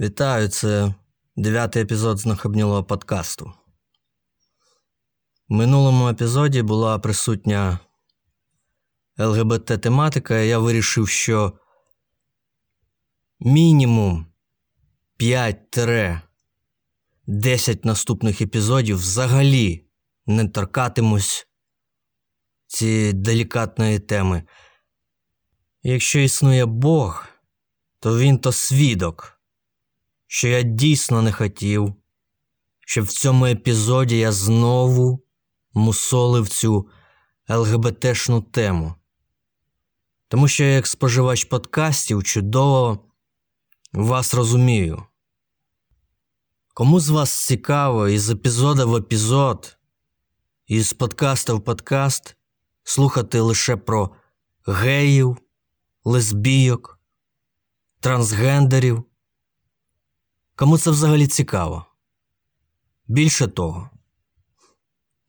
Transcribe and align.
Вітаю, 0.00 0.48
це 0.48 0.94
дев'ятий 1.36 1.82
епізод 1.82 2.18
знахабнілого 2.18 2.84
подкасту. 2.84 3.52
В 5.48 5.52
минулому 5.52 6.08
епізоді 6.08 6.62
була 6.62 6.98
присутня 6.98 7.78
ЛГБТ-тематика, 9.18 10.38
і 10.38 10.48
я 10.48 10.58
вирішив, 10.58 11.08
що 11.08 11.52
мінімум 13.40 14.26
5-10 15.20 16.20
наступних 17.82 18.40
епізодів 18.40 18.96
взагалі 18.96 19.86
не 20.26 20.48
торкатимусь 20.48 21.46
цієї 22.66 23.12
делікатної 23.12 23.98
теми. 23.98 24.42
Якщо 25.82 26.18
існує 26.18 26.66
Бог, 26.66 27.26
то 28.00 28.18
він 28.18 28.38
то 28.38 28.52
свідок 28.52 29.35
що 30.26 30.48
я 30.48 30.62
дійсно 30.62 31.22
не 31.22 31.32
хотів, 31.32 31.94
щоб 32.86 33.04
в 33.04 33.12
цьому 33.12 33.46
епізоді 33.46 34.18
я 34.18 34.32
знову 34.32 35.24
мусолив 35.74 36.48
цю 36.48 36.88
ЛГБТшну 37.48 38.42
тему. 38.42 38.94
Тому 40.28 40.48
що 40.48 40.64
я, 40.64 40.70
як 40.70 40.86
споживач 40.86 41.44
подкастів, 41.44 42.24
чудово 42.24 42.98
вас 43.92 44.34
розумію. 44.34 45.02
Кому 46.74 47.00
з 47.00 47.08
вас 47.08 47.46
цікаво 47.46 48.08
із 48.08 48.30
епізода 48.30 48.84
в 48.84 48.96
епізод, 48.96 49.78
із 50.66 50.92
подкаста 50.92 51.54
в 51.54 51.64
подкаст 51.64 52.36
слухати 52.84 53.40
лише 53.40 53.76
про 53.76 54.10
геїв, 54.66 55.36
лесбійок, 56.04 57.00
трансгендерів? 58.00 59.04
Кому 60.56 60.78
це 60.78 60.90
взагалі 60.90 61.26
цікаво? 61.26 61.84
Більше 63.08 63.48
того, 63.48 63.90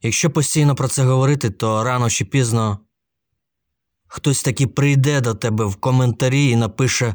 якщо 0.00 0.30
постійно 0.30 0.74
про 0.74 0.88
це 0.88 1.04
говорити, 1.04 1.50
то 1.50 1.84
рано 1.84 2.10
чи 2.10 2.24
пізно 2.24 2.78
хтось 4.06 4.42
таки 4.42 4.66
прийде 4.66 5.20
до 5.20 5.34
тебе 5.34 5.64
в 5.64 5.76
коментарі 5.76 6.48
і 6.48 6.56
напише: 6.56 7.14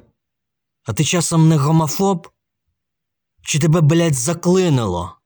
А 0.86 0.94
ти 0.94 1.04
часом 1.04 1.50
не 1.50 1.58
гомофоб? 1.58 2.28
Чи 3.42 3.60
тебе, 3.60 3.82
блядь, 3.82 4.16
заклинило? 4.16 5.18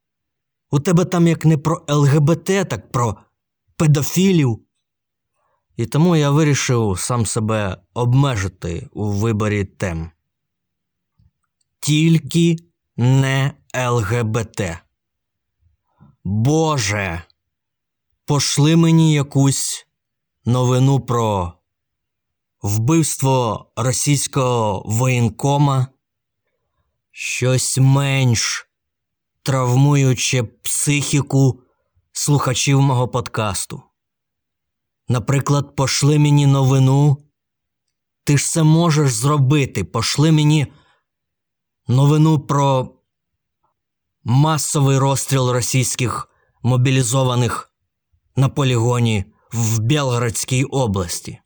У 0.70 0.80
тебе 0.80 1.04
там 1.04 1.28
як 1.28 1.44
не 1.44 1.58
про 1.58 1.84
ЛГБТ, 1.88 2.44
так 2.44 2.92
про 2.92 3.16
педофілів. 3.76 4.64
І 5.76 5.86
тому 5.86 6.16
я 6.16 6.30
вирішив 6.30 6.96
сам 6.98 7.26
себе 7.26 7.82
обмежити 7.94 8.88
у 8.92 9.10
виборі 9.10 9.64
тем. 9.64 10.10
Тільки 11.80 12.56
не 12.98 13.52
ЛГБТ. 13.74 14.60
Боже, 16.24 17.22
пошли 18.24 18.76
мені 18.76 19.14
якусь 19.14 19.86
новину 20.44 21.00
про 21.00 21.52
вбивство 22.62 23.66
російського 23.76 24.82
воєнкома, 24.86 25.86
щось 27.10 27.78
менш 27.78 28.68
травмуюче 29.42 30.42
психіку 30.42 31.62
слухачів 32.12 32.80
мого 32.80 33.08
подкасту. 33.08 33.82
Наприклад, 35.08 35.76
пошли 35.76 36.18
мені 36.18 36.46
новину. 36.46 37.16
Ти 38.24 38.38
ж 38.38 38.44
це 38.44 38.62
можеш 38.62 39.12
зробити. 39.12 39.84
Пошли 39.84 40.32
мені 40.32 40.66
новину 41.88 42.38
про 42.38 42.94
масовий 44.24 44.98
розстріл 44.98 45.50
російських 45.50 46.28
мобілізованих 46.62 47.72
на 48.36 48.48
полігоні 48.48 49.24
в 49.52 49.78
Белгородській 49.78 50.64
області. 50.64 51.38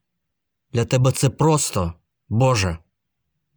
Для 0.72 0.84
тебе 0.84 1.12
це 1.12 1.30
просто, 1.30 1.92
Боже. 2.28 2.78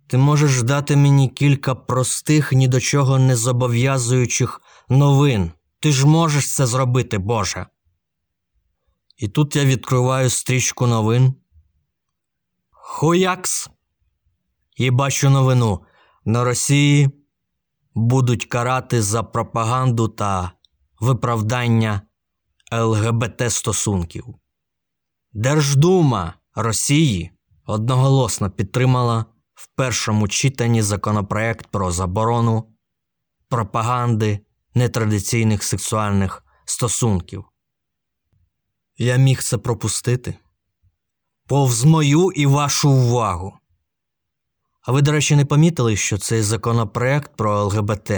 Ти 0.07 0.17
можеш 0.17 0.63
дати 0.63 0.95
мені 0.95 1.29
кілька 1.29 1.75
простих, 1.75 2.51
ні 2.51 2.67
до 2.67 2.79
чого 2.79 3.19
не 3.19 3.35
зобов'язуючих 3.35 4.61
новин. 4.89 5.51
Ти 5.79 5.91
ж 5.91 6.07
можеш 6.07 6.53
це 6.53 6.65
зробити, 6.65 7.17
Боже. 7.17 7.65
І 9.17 9.27
тут 9.27 9.55
я 9.55 9.65
відкриваю 9.65 10.29
стрічку 10.29 10.87
новин. 10.87 11.33
Хуякс. 12.71 13.69
І 14.77 14.91
бачу 14.91 15.29
новину 15.29 15.85
на 16.25 16.43
Росії 16.43 17.09
будуть 17.93 18.45
карати 18.45 19.01
за 19.01 19.23
пропаганду 19.23 20.07
та 20.07 20.51
виправдання 20.99 22.01
ЛГБТ 22.73 23.41
стосунків. 23.49 24.25
Держдума 25.33 26.33
Росії 26.55 27.31
одноголосно 27.65 28.51
підтримала 28.51 29.25
в 29.53 29.67
першому 29.67 30.27
читанні 30.27 30.81
законопроект 30.81 31.67
про 31.67 31.91
заборону 31.91 32.75
пропаганди 33.49 34.39
нетрадиційних 34.73 35.63
сексуальних 35.63 36.43
стосунків. 36.65 37.45
Я 38.97 39.15
міг 39.15 39.43
це 39.43 39.57
пропустити 39.57 40.35
повз 41.47 41.83
мою 41.83 42.31
і 42.31 42.45
вашу 42.45 42.89
увагу. 42.89 43.53
А 44.85 44.91
ви, 44.91 45.01
до 45.01 45.11
речі, 45.11 45.35
не 45.35 45.45
помітили, 45.45 45.95
що 45.95 46.17
цей 46.17 46.41
законопроект 46.41 47.35
про 47.35 47.63
ЛГБТ 47.63 48.11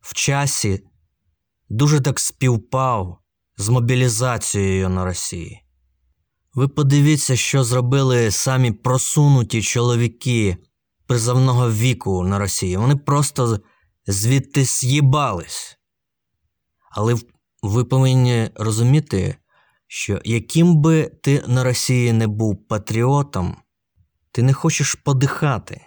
в 0.00 0.14
часі 0.14 0.84
дуже 1.68 2.00
так 2.00 2.20
співпав 2.20 3.18
з 3.56 3.68
мобілізацією 3.68 4.88
на 4.88 5.04
Росії? 5.04 5.62
Ви 6.54 6.68
подивіться, 6.68 7.36
що 7.36 7.64
зробили 7.64 8.30
самі 8.30 8.72
просунуті 8.72 9.62
чоловіки 9.62 10.56
призовного 11.06 11.72
віку 11.72 12.22
на 12.22 12.38
Росії. 12.38 12.76
Вони 12.76 12.96
просто 12.96 13.60
звідти 14.06 14.64
з'їбались. 14.64 15.78
Але 16.90 17.16
ви 17.62 17.84
повинні 17.84 18.50
розуміти, 18.54 19.36
що 19.86 20.20
яким 20.24 20.76
би 20.76 21.10
ти 21.22 21.44
на 21.46 21.64
Росії 21.64 22.12
не 22.12 22.26
був 22.26 22.68
патріотом, 22.68 23.56
ти 24.32 24.42
не 24.42 24.52
хочеш 24.52 24.94
подихати. 24.94 25.86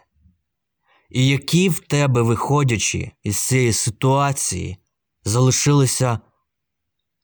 І 1.14 1.28
які 1.28 1.70
в 1.70 1.80
тебе, 1.80 2.22
виходячи 2.22 3.12
із 3.24 3.38
цієї 3.38 3.74
ситуації, 3.74 4.78
залишилися 5.24 6.20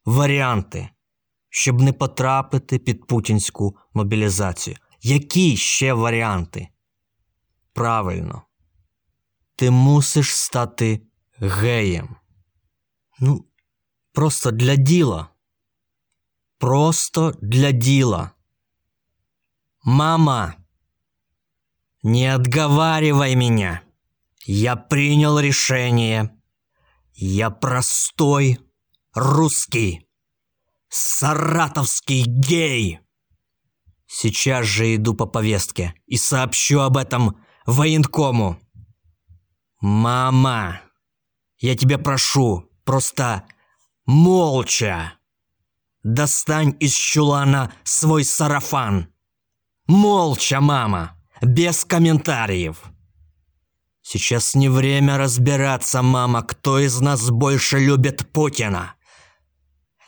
варіанти, 0.05 0.89
щоб 1.49 1.81
не 1.81 1.93
потрапити 1.93 2.79
під 2.79 3.07
путінську 3.07 3.77
мобілізацію? 3.93 4.77
Які 5.01 5.57
ще 5.57 5.93
варіанти? 5.93 6.67
Правильно, 7.73 8.41
ти 9.55 9.71
мусиш 9.71 10.35
стати 10.35 11.01
геєм. 11.37 12.15
Ну, 13.19 13.45
просто 14.13 14.51
для 14.51 14.75
діла. 14.75 15.29
Просто 16.57 17.33
для 17.41 17.71
діла. 17.71 18.31
Мама. 19.83 20.58
Не 22.01 22.27
отговаривай 22.27 23.35
меня. 23.35 23.83
Я 24.45 24.77
принял 24.77 25.37
решение. 25.37 26.33
Я 27.13 27.49
простой 27.49 28.57
русский, 29.13 30.07
саратовский 30.87 32.23
гей. 32.23 32.99
Сейчас 34.07 34.65
же 34.65 34.95
иду 34.95 35.13
по 35.13 35.25
повестке 35.25 35.93
и 36.05 36.15
сообщу 36.15 36.79
об 36.79 36.95
этом 36.95 37.37
военкому. 37.65 38.57
Мама, 39.81 40.81
я 41.57 41.75
тебя 41.75 41.97
прошу, 41.97 42.71
просто 42.85 43.45
молча. 44.05 45.15
Достань 46.03 46.77
из 46.79 46.93
чулана 46.93 47.73
свой 47.83 48.23
сарафан. 48.23 49.13
Молча, 49.85 50.61
мама 50.61 51.18
без 51.41 51.85
комментариев. 51.85 52.77
Сейчас 54.01 54.55
не 54.55 54.69
время 54.69 55.17
разбираться, 55.17 56.01
мама, 56.01 56.41
кто 56.41 56.79
из 56.79 56.99
нас 56.99 57.29
больше 57.29 57.79
любит 57.79 58.31
Путина. 58.31 58.95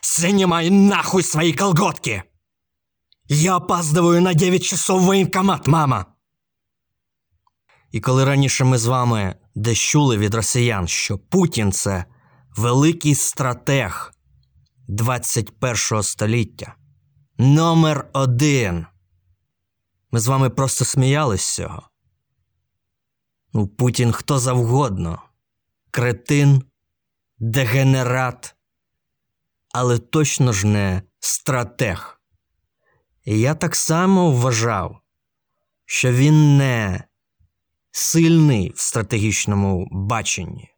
Снимай 0.00 0.70
нахуй 0.70 1.22
свои 1.22 1.52
колготки! 1.52 2.24
Я 3.28 3.56
опаздываю 3.56 4.20
на 4.20 4.34
9 4.34 4.64
часов 4.64 5.02
в 5.02 5.04
воєнкомат, 5.04 5.66
мама. 5.66 6.06
І 7.90 8.00
коли 8.00 8.24
раніше 8.24 8.64
ми 8.64 8.78
з 8.78 8.86
вами 8.86 9.36
десь 9.54 9.78
чули 9.78 10.16
від 10.18 10.34
росіян, 10.34 10.88
що 10.88 11.18
Путін 11.18 11.72
це 11.72 12.04
великий 12.56 13.14
стратег 13.14 14.12
21 14.88 16.02
століття, 16.02 16.74
номер 17.38 18.10
один. 18.12 18.86
Ми 20.12 20.20
з 20.20 20.26
вами 20.26 20.50
просто 20.50 20.84
сміялись 20.84 21.42
з 21.42 21.54
цього. 21.54 21.88
Ну, 23.52 23.68
Путін 23.68 24.12
хто 24.12 24.38
завгодно, 24.38 25.22
кретин, 25.90 26.62
дегенерат, 27.38 28.56
але 29.74 29.98
точно 29.98 30.52
ж 30.52 30.66
не 30.66 31.02
стратег. 31.18 32.20
І 33.24 33.40
я 33.40 33.54
так 33.54 33.76
само 33.76 34.30
вважав, 34.30 35.00
що 35.84 36.12
він 36.12 36.56
не 36.56 37.04
сильний 37.90 38.70
в 38.70 38.80
стратегічному 38.80 39.88
баченні. 39.90 40.74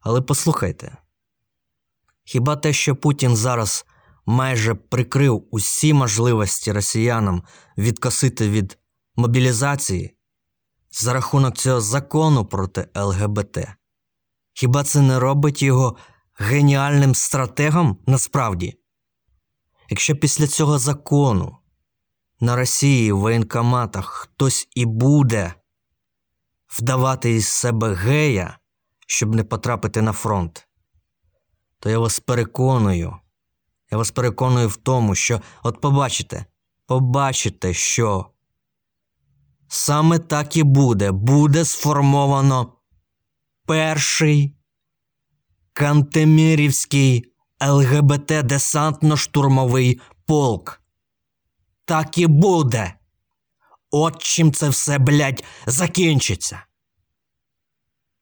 Але 0.00 0.20
послухайте, 0.20 0.96
хіба 2.24 2.56
те, 2.56 2.72
що 2.72 2.96
Путін 2.96 3.36
зараз 3.36 3.86
майже 4.26 4.74
прикрив 4.74 5.48
усі 5.50 5.94
можливості 5.94 6.72
росіянам 6.72 7.42
відкосити 7.78 8.50
від 8.50 8.78
мобілізації 9.16 10.16
за 10.90 11.12
рахунок 11.12 11.56
цього 11.56 11.80
закону 11.80 12.46
проти 12.46 12.88
ЛГБТ, 12.96 13.58
хіба 14.52 14.84
це 14.84 15.00
не 15.00 15.18
робить 15.18 15.62
його 15.62 15.96
геніальним 16.38 17.14
стратегом 17.14 17.98
насправді? 18.06 18.78
Якщо 19.90 20.16
після 20.16 20.46
цього 20.46 20.78
закону 20.78 21.58
на 22.40 22.56
Росії 22.56 23.12
в 23.12 23.18
воєнкоматах 23.18 24.06
хтось 24.06 24.68
і 24.74 24.86
буде 24.86 25.54
вдавати 26.78 27.30
із 27.30 27.48
себе 27.48 27.94
гея, 27.94 28.58
щоб 29.06 29.34
не 29.34 29.44
потрапити 29.44 30.02
на 30.02 30.12
фронт, 30.12 30.68
то 31.78 31.90
я 31.90 31.98
вас 31.98 32.20
переконую, 32.20 33.16
я 33.92 33.98
вас 33.98 34.10
переконую 34.10 34.68
в 34.68 34.76
тому, 34.76 35.14
що 35.14 35.40
от 35.62 35.80
побачите, 35.80 36.44
побачите, 36.86 37.74
що 37.74 38.26
саме 39.68 40.18
так 40.18 40.56
і 40.56 40.62
буде, 40.62 41.12
буде 41.12 41.64
сформовано 41.64 42.72
перший 43.66 44.56
Кантемірівський 45.72 47.24
ЛГБТ 47.62 48.30
десантно-штурмовий 48.30 50.00
полк. 50.26 50.82
Так 51.84 52.18
і 52.18 52.26
буде. 52.26 52.94
От 53.90 54.22
чим 54.22 54.52
це 54.52 54.68
все, 54.68 54.98
блядь, 54.98 55.44
закінчиться. 55.66 56.62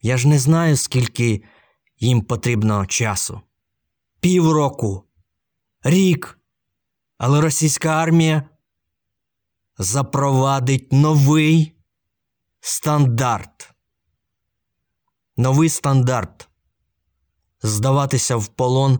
Я 0.01 0.17
ж 0.17 0.29
не 0.29 0.39
знаю, 0.39 0.77
скільки 0.77 1.43
їм 1.99 2.23
потрібно 2.23 2.87
часу. 2.87 3.41
Півроку, 4.21 5.10
рік. 5.82 6.38
Але 7.19 7.41
російська 7.41 7.88
армія 7.88 8.49
запровадить 9.79 10.93
новий 10.93 11.77
стандарт. 12.61 13.75
Новий 15.37 15.69
стандарт. 15.69 16.49
Здаватися 17.62 18.37
в 18.37 18.49
полон 18.49 18.99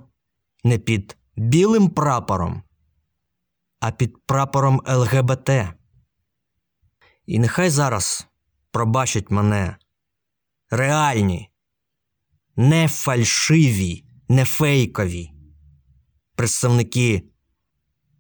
не 0.65 0.79
під 0.79 1.17
білим 1.37 1.89
прапором, 1.89 2.63
а 3.81 3.91
під 3.93 4.27
прапором 4.27 4.81
ЛГБТ. 4.87 5.51
І 7.27 7.39
нехай 7.39 7.71
зараз 7.71 8.27
пробачать 8.71 9.31
мене 9.31 9.77
реальні, 10.71 11.51
не 12.57 12.89
фальшиві, 12.89 14.05
не 14.29 14.45
фейкові 14.45 15.40
представники 16.41 17.23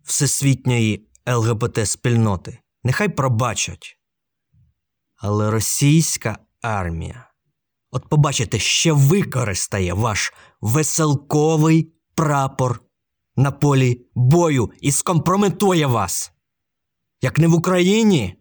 всесвітньої 0.05 1.09
ЛГБТ 1.27 1.89
спільноти. 1.89 2.59
Нехай 2.85 3.09
пробачать. 3.09 3.99
Але 5.17 5.51
російська 5.51 6.39
армія, 6.63 7.31
от 7.91 8.09
побачите, 8.09 8.59
ще 8.59 8.93
використає 8.93 9.95
ваш 9.95 10.33
веселковий 10.61 11.93
прапор 12.15 12.81
на 13.37 13.53
полі 13.53 14.07
бою 14.15 14.71
і 14.81 14.93
скомпрометує 14.93 15.87
вас. 15.87 16.33
Як 17.23 17.39
не 17.39 17.49
в 17.49 17.55
Україні, 17.55 18.37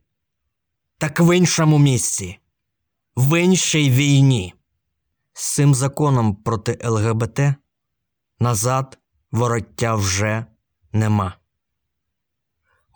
так 0.98 1.20
в 1.20 1.38
іншому 1.38 1.80
місці, 1.80 2.40
в 3.16 3.42
іншій 3.42 3.90
війні. 3.90 4.54
З 5.34 5.54
цим 5.54 5.76
законом 5.76 6.36
проти 6.36 6.80
ЛГБТ 6.84 7.40
назад 8.40 8.99
вороття 9.32 9.96
вже 9.96 10.46
нема. 10.94 11.38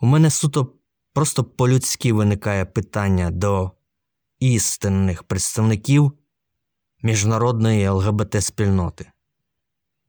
У 0.00 0.06
мене 0.06 0.30
суто 0.30 0.74
просто 1.12 1.44
по-людськи 1.44 2.12
виникає 2.12 2.64
питання 2.64 3.30
до 3.30 3.70
істинних 4.38 5.22
представників 5.22 6.12
міжнародної 7.02 7.88
ЛГБТ 7.88 8.44
спільноти. 8.44 9.10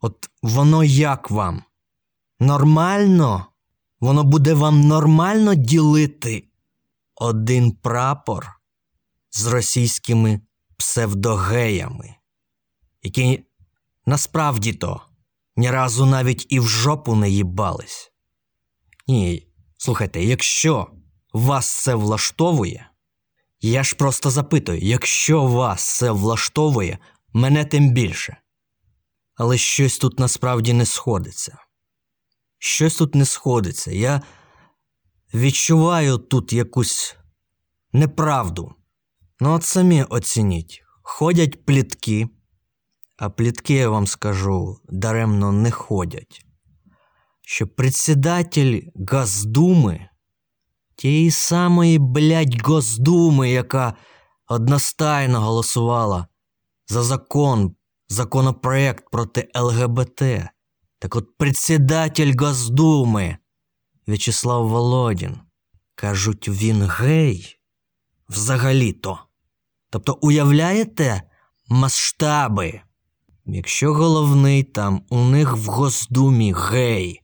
От 0.01 0.29
воно 0.41 0.83
як 0.83 1.31
вам? 1.31 1.63
Нормально? 2.39 3.45
Воно 3.99 4.23
буде 4.23 4.53
вам 4.53 4.81
нормально 4.81 5.55
ділити 5.55 6.47
один 7.15 7.71
прапор 7.71 8.59
з 9.31 9.45
російськими 9.45 10.41
псевдогеями, 10.77 12.15
які 13.03 13.45
насправді 14.05 14.73
то 14.73 15.01
ні 15.55 15.71
разу 15.71 16.05
навіть 16.05 16.45
і 16.49 16.59
в 16.59 16.67
жопу 16.67 17.15
не 17.15 17.29
їбались. 17.29 18.11
Ні, 19.07 19.47
слухайте, 19.77 20.23
якщо 20.23 20.87
вас 21.33 21.81
це 21.81 21.95
влаштовує, 21.95 22.89
я 23.61 23.83
ж 23.83 23.95
просто 23.95 24.29
запитую, 24.29 24.79
якщо 24.79 25.43
вас 25.43 25.97
це 25.97 26.11
влаштовує, 26.11 26.99
мене 27.33 27.65
тим 27.65 27.91
більше. 27.93 28.37
Але 29.35 29.57
щось 29.57 29.97
тут 29.97 30.19
насправді 30.19 30.73
не 30.73 30.85
сходиться. 30.85 31.57
Щось 32.59 32.95
тут 32.95 33.15
не 33.15 33.25
сходиться. 33.25 33.91
Я 33.91 34.21
відчуваю 35.33 36.17
тут 36.17 36.53
якусь 36.53 37.15
неправду. 37.93 38.75
Ну, 39.39 39.53
от 39.53 39.63
самі 39.63 40.03
оцініть. 40.03 40.81
Ходять 41.01 41.65
плітки, 41.65 42.27
а 43.17 43.29
плітки, 43.29 43.73
я 43.73 43.89
вам 43.89 44.07
скажу, 44.07 44.79
даремно 44.89 45.51
не 45.51 45.71
ходять. 45.71 46.45
Що 47.41 47.67
председатель 47.67 48.81
Госдуми, 49.11 50.09
тієї 50.95 51.31
самої, 51.31 51.99
блядь, 51.99 52.61
Госдуми, 52.61 53.49
яка 53.49 53.93
одностайно 54.47 55.41
голосувала 55.41 56.27
за 56.87 57.03
закон, 57.03 57.75
законопроект 58.09 59.11
проти 59.11 59.49
ЛГБТ. 59.55 60.21
Так 60.99 61.15
от 61.15 61.37
председатель 61.37 62.33
Госдуми 62.37 63.37
В'ячеслав 64.07 64.69
Володін. 64.69 65.37
Кажуть, 65.95 66.49
він 66.49 66.83
гей 66.83 67.59
взагалі-то. 68.29 69.19
Тобто, 69.89 70.19
уявляєте 70.21 71.21
масштаби? 71.67 72.81
Якщо 73.45 73.93
головний 73.93 74.63
там 74.63 75.01
у 75.09 75.23
них 75.23 75.57
в 75.57 75.65
Госдумі 75.65 76.53
гей, 76.53 77.21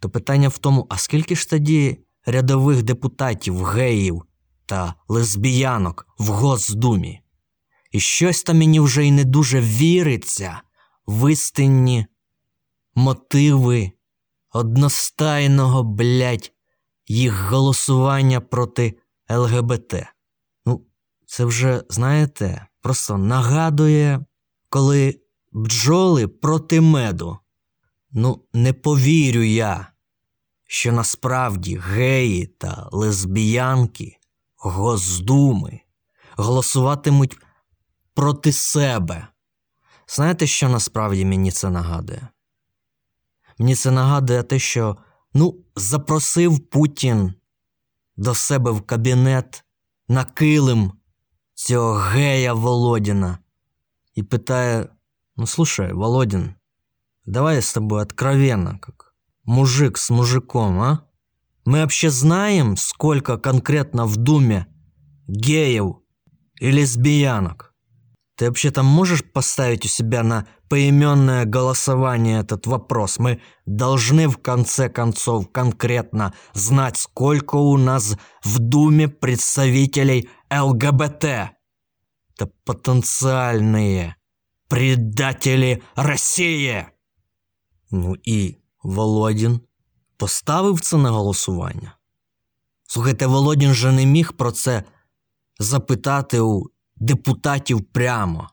то 0.00 0.10
питання 0.10 0.48
в 0.48 0.58
тому, 0.58 0.86
а 0.90 0.98
скільки 0.98 1.36
ж 1.36 1.50
тоді 1.50 1.98
рядових 2.26 2.82
депутатів 2.82 3.64
геїв 3.64 4.22
та 4.66 4.94
лесбіянок 5.08 6.06
в 6.18 6.26
Госдумі? 6.26 7.20
І 7.92 8.00
щось 8.00 8.42
там 8.42 8.58
мені 8.58 8.80
вже 8.80 9.06
й 9.06 9.10
не 9.10 9.24
дуже 9.24 9.60
віриться 9.60 10.60
в 11.06 11.32
істинні 11.32 12.06
мотиви 12.94 13.92
одностайного, 14.52 15.82
блядь, 15.82 16.52
їх 17.06 17.50
голосування 17.50 18.40
проти 18.40 18.98
ЛГБТ. 19.30 19.94
Ну, 20.66 20.86
це 21.26 21.44
вже, 21.44 21.82
знаєте, 21.88 22.66
просто 22.80 23.18
нагадує, 23.18 24.24
коли 24.68 25.20
бджоли 25.52 26.28
проти 26.28 26.80
меду. 26.80 27.38
Ну, 28.10 28.44
не 28.52 28.72
повірю 28.72 29.42
я, 29.42 29.92
що 30.66 30.92
насправді 30.92 31.76
геї 31.76 32.46
та 32.46 32.88
лесбіянки, 32.92 34.18
госдуми 34.56 35.80
голосуватимуть 36.36 37.38
проти 38.14 38.52
себе. 38.52 39.28
Знаєте, 40.08 40.46
що 40.46 40.68
насправді 40.68 41.24
мені 41.24 41.50
це 41.50 41.70
нагадує? 41.70 42.28
Мені 43.58 43.74
це 43.74 43.90
нагадує 43.90 44.42
те, 44.42 44.58
що 44.58 44.96
ну, 45.34 45.64
запросив 45.76 46.60
Путін 46.60 47.34
до 48.16 48.34
себе 48.34 48.70
в 48.70 48.82
кабінет 48.82 49.64
на 50.08 50.24
килим 50.24 50.92
цього 51.54 51.94
гея 51.94 52.54
Володіна 52.54 53.38
і 54.15 54.23
питає: 54.23 54.89
Ну, 55.35 55.47
слушай, 55.47 55.93
Володін, 55.93 56.53
давай 57.25 57.55
я 57.55 57.61
с 57.61 57.73
тобой 57.73 58.01
откровенно, 58.01 58.79
как 58.79 59.15
мужик 59.43 59.97
с 59.97 60.09
мужиком, 60.09 60.79
а? 60.81 61.07
Мы 61.65 61.81
вообще 61.81 62.09
знаем, 62.09 62.75
сколько 62.77 63.37
конкретно 63.37 64.05
в 64.05 64.17
Думе 64.17 64.65
геев 65.27 65.97
и 66.59 66.71
лесбиянок? 66.71 67.75
Ты 68.35 68.47
вообще 68.47 68.71
там 68.71 68.87
можешь 68.87 69.23
поставить 69.23 69.85
у 69.85 69.87
себя 69.87 70.23
на 70.23 70.47
поименное 70.69 71.45
голосование 71.45 72.39
этот 72.39 72.65
вопрос? 72.65 73.19
Мы 73.19 73.39
должны 73.67 74.27
в 74.27 74.37
конце 74.37 74.89
концов 74.89 75.51
конкретно 75.51 76.33
знать, 76.53 76.97
сколько 76.97 77.57
у 77.57 77.77
нас 77.77 78.17
в 78.43 78.57
Думе 78.57 79.07
представителей 79.07 80.27
ЛГБТ. 80.51 81.51
Это 82.38 82.50
потенциальные 82.64 84.14
предатели 84.68 85.82
Росії. 85.96 86.86
Ну 87.90 88.16
і 88.24 88.56
Володін 88.82 89.60
поставив 90.16 90.80
це 90.80 90.96
на 90.96 91.10
голосування. 91.10 91.96
Слухайте, 92.88 93.26
Володін 93.26 93.74
же 93.74 93.92
не 93.92 94.06
міг 94.06 94.32
про 94.32 94.52
це 94.52 94.82
запитати 95.58 96.40
у 96.40 96.62
депутатів 96.96 97.84
прямо. 97.92 98.48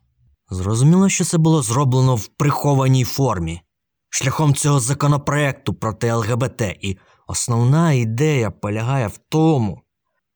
Зрозуміло, 0.49 1.09
що 1.09 1.25
це 1.25 1.37
було 1.37 1.61
зроблено 1.61 2.15
в 2.15 2.27
прихованій 2.27 3.03
формі, 3.03 3.61
шляхом 4.09 4.55
цього 4.55 4.79
законопроекту 4.79 5.73
проти 5.73 6.13
ЛГБТ. 6.13 6.61
І 6.61 6.97
основна 7.27 7.93
ідея 7.93 8.51
полягає 8.51 9.07
в 9.07 9.17
тому, 9.29 9.81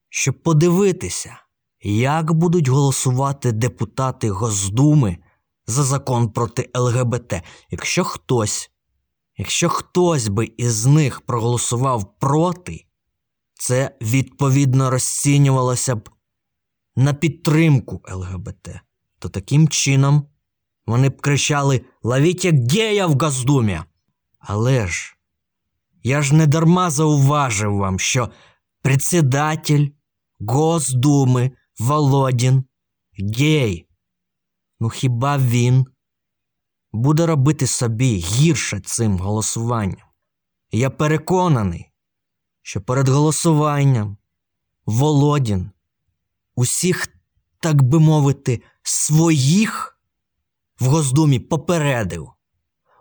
щоб 0.10 0.44
подивитися, 0.44 1.38
як 1.82 2.34
будуть 2.34 2.68
голосувати 2.68 3.52
депутати 3.52 4.30
Госдуми 4.30 5.18
за 5.68 5.84
закон 5.84 6.30
проти 6.30 6.70
ЛГБТ. 6.76 7.34
Якщо 7.70 8.04
хтось, 8.04 8.72
якщо 9.38 9.70
хтось 9.70 10.28
би 10.28 10.46
із 10.58 10.86
них 10.86 11.22
проголосував 11.22 12.20
проти, 12.20 12.86
це 13.54 13.98
відповідно 14.02 14.90
розцінювалося 14.90 15.96
б 15.96 16.10
на 16.96 17.14
підтримку 17.14 18.02
ЛГБТ, 18.12 18.70
то 19.20 19.30
таким 19.30 19.68
чином 19.68 20.28
вони 20.86 21.10
б 21.10 21.22
кричали 21.22 21.82
Ловіть 22.04 22.46
гея 22.74 23.08
в 23.08 23.14
Госдумі. 23.14 23.82
Але 24.40 24.88
ж 24.88 25.18
я 26.04 26.22
ж 26.22 26.36
не 26.36 26.48
дарма 26.48 26.90
зауважив 26.90 27.76
вам, 27.76 28.00
що 28.00 28.30
председатель 28.82 29.88
Госдуми 30.40 31.52
Володін 31.80 32.64
гей. 33.38 33.88
Ну 34.80 34.90
хіба 34.90 35.38
він 35.38 35.86
буде 36.92 37.26
робити 37.26 37.68
собі 37.68 38.18
гірше 38.18 38.80
цим 38.80 39.18
голосуванням? 39.18 40.08
Я 40.72 40.90
переконаний, 40.90 41.92
що 42.62 42.82
перед 42.82 43.08
голосуванням 43.08 44.18
Володін 44.86 45.72
усіх, 46.56 47.08
так 47.60 47.82
би 47.82 48.00
мовити, 48.00 48.62
своїх 48.84 50.00
в 50.80 50.86
Госдумі 50.86 51.40
попередив, 51.40 52.32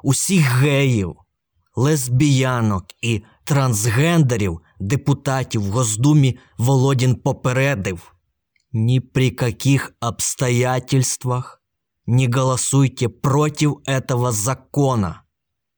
усіх 0.02 0.46
геїв, 0.46 1.16
лесбіянок 1.76 2.84
і 3.02 3.22
трансгендерів 3.44 4.60
депутатів 4.80 5.62
в 5.62 5.70
Госдумі 5.70 6.38
Володін 6.58 7.14
попередив. 7.14 8.15
Ни 8.75 8.99
при 8.99 9.31
каких 9.31 9.91
обстоятельствах 9.99 11.61
не 12.05 12.27
голосуйте 12.27 13.09
против 13.09 13.77
этого 13.85 14.31
закона, 14.31 15.23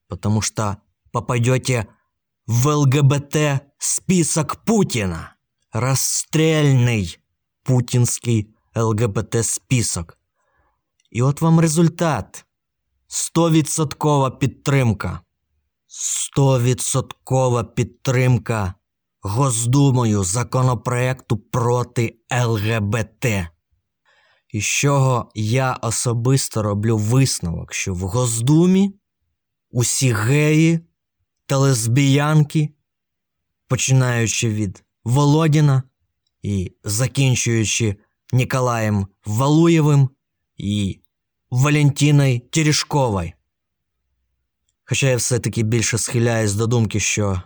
потому 0.08 0.42
что 0.42 0.78
попадете 1.12 1.88
в 2.48 2.68
ЛГБТ 2.68 3.64
список 3.80 4.64
Путина. 4.66 5.36
Расстрельный 5.74 7.18
путінський 7.64 8.56
ЛГБТ 8.76 9.46
список. 9.46 10.18
І 11.12 11.22
от 11.22 11.42
вам 11.42 11.60
результат. 11.60 12.46
Стовідсоткова 13.08 14.32
підтримка. 14.32 15.22
Стовідсоткова 15.88 17.64
підтримка 17.64 18.74
Госдумою 19.29 20.25
законопроекту 20.25 21.37
проти 21.37 22.17
ЛГБТ. 22.47 23.27
І 24.49 24.61
з 24.61 24.65
чого 24.65 25.31
я 25.35 25.73
особисто 25.73 26.63
роблю 26.63 26.97
висновок, 26.97 27.75
що 27.75 27.95
в 27.95 27.99
Госдумі 27.99 28.95
усі 29.71 30.13
геї 30.13 30.81
та 31.47 31.57
лесбіянки, 31.57 32.69
починаючи 33.69 34.49
від 34.49 34.85
Володіна 35.05 35.83
і 36.43 36.73
закінчуючи 36.85 37.97
Ніколаєм 38.33 39.07
Валуєвим 39.27 40.09
і 40.57 41.01
Валентіною 41.51 42.41
Терешковою. 42.41 43.33
Хоча 44.85 45.07
я 45.07 45.17
все-таки 45.17 45.63
більше 45.63 45.99
схиляюсь 45.99 46.55
до 46.55 46.67
думки, 46.67 47.01
що 47.01 47.43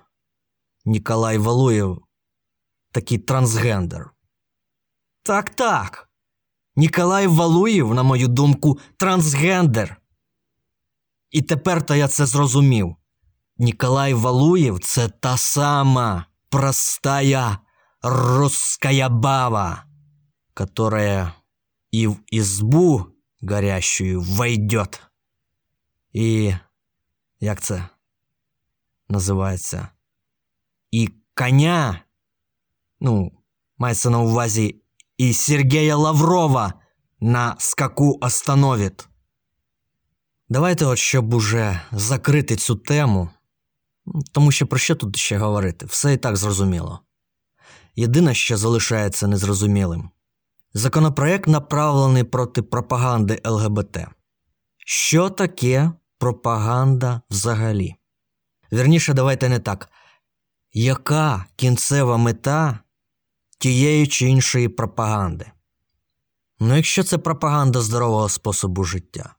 Ніколай 0.84 1.38
Валуєв 1.38 2.02
такий 2.90 3.18
трансгендер. 3.18 4.10
Так, 5.22 5.50
так. 5.50 6.08
Ніколай 6.76 7.26
Валуєв, 7.26 7.94
на 7.94 8.02
мою 8.02 8.28
думку, 8.28 8.78
трансгендер. 8.96 10.00
І 11.30 11.42
тепер 11.42 11.86
то 11.86 11.94
я 11.94 12.08
це 12.08 12.26
зрозумів. 12.26 12.96
Ніколай 13.56 14.14
Валуєв 14.14 14.78
це 14.80 15.08
та 15.08 15.36
сама 15.36 16.26
простая 16.48 17.58
русская 18.02 19.08
баба, 19.08 19.84
которая 20.54 21.34
и 21.90 22.06
в 22.06 22.20
избу 22.30 23.06
горящую 23.42 24.20
войдет. 24.20 25.02
І 26.12 26.54
як 27.40 27.60
це 27.60 27.88
називається? 29.08 29.88
І 30.92 31.08
коня, 31.34 32.00
ну, 33.00 33.32
мається 33.78 34.10
на 34.10 34.18
увазі, 34.18 34.82
і 35.18 35.32
Сергея 35.32 35.96
Лаврова 35.96 36.74
на 37.20 37.56
скаку 37.58 38.18
остановить. 38.20 39.08
Давайте, 40.48 40.84
от 40.84 40.98
щоб 40.98 41.34
уже 41.34 41.80
закрити 41.92 42.56
цю 42.56 42.76
тему, 42.76 43.30
тому 44.32 44.52
що 44.52 44.66
про 44.66 44.78
що 44.78 44.94
тут 44.94 45.16
ще 45.16 45.38
говорити? 45.38 45.86
Все 45.86 46.12
і 46.12 46.16
так 46.16 46.36
зрозуміло. 46.36 47.00
Єдине, 47.96 48.34
що 48.34 48.56
залишається 48.56 49.26
незрозумілим 49.26 50.10
законопроект 50.74 51.48
направлений 51.48 52.24
проти 52.24 52.62
пропаганди 52.62 53.40
ЛГБТ. 53.44 53.98
Що 54.86 55.30
таке 55.30 55.92
пропаганда 56.18 57.20
взагалі? 57.30 57.94
Вірніше, 58.72 59.14
давайте 59.14 59.48
не 59.48 59.58
так. 59.58 59.88
Яка 60.74 61.46
кінцева 61.56 62.16
мета 62.16 62.78
тієї 63.58 64.06
чи 64.06 64.28
іншої 64.28 64.68
пропаганди? 64.68 65.50
Ну, 66.60 66.76
якщо 66.76 67.04
це 67.04 67.18
пропаганда 67.18 67.80
здорового 67.80 68.28
способу 68.28 68.84
життя, 68.84 69.34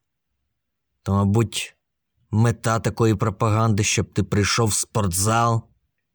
то, 1.04 1.14
мабуть, 1.14 1.76
мета 2.32 2.80
такої 2.80 3.16
пропаганди, 3.16 3.84
щоб 3.84 4.14
ти 4.14 4.24
прийшов 4.24 4.68
в 4.68 4.74
спортзал, 4.74 5.64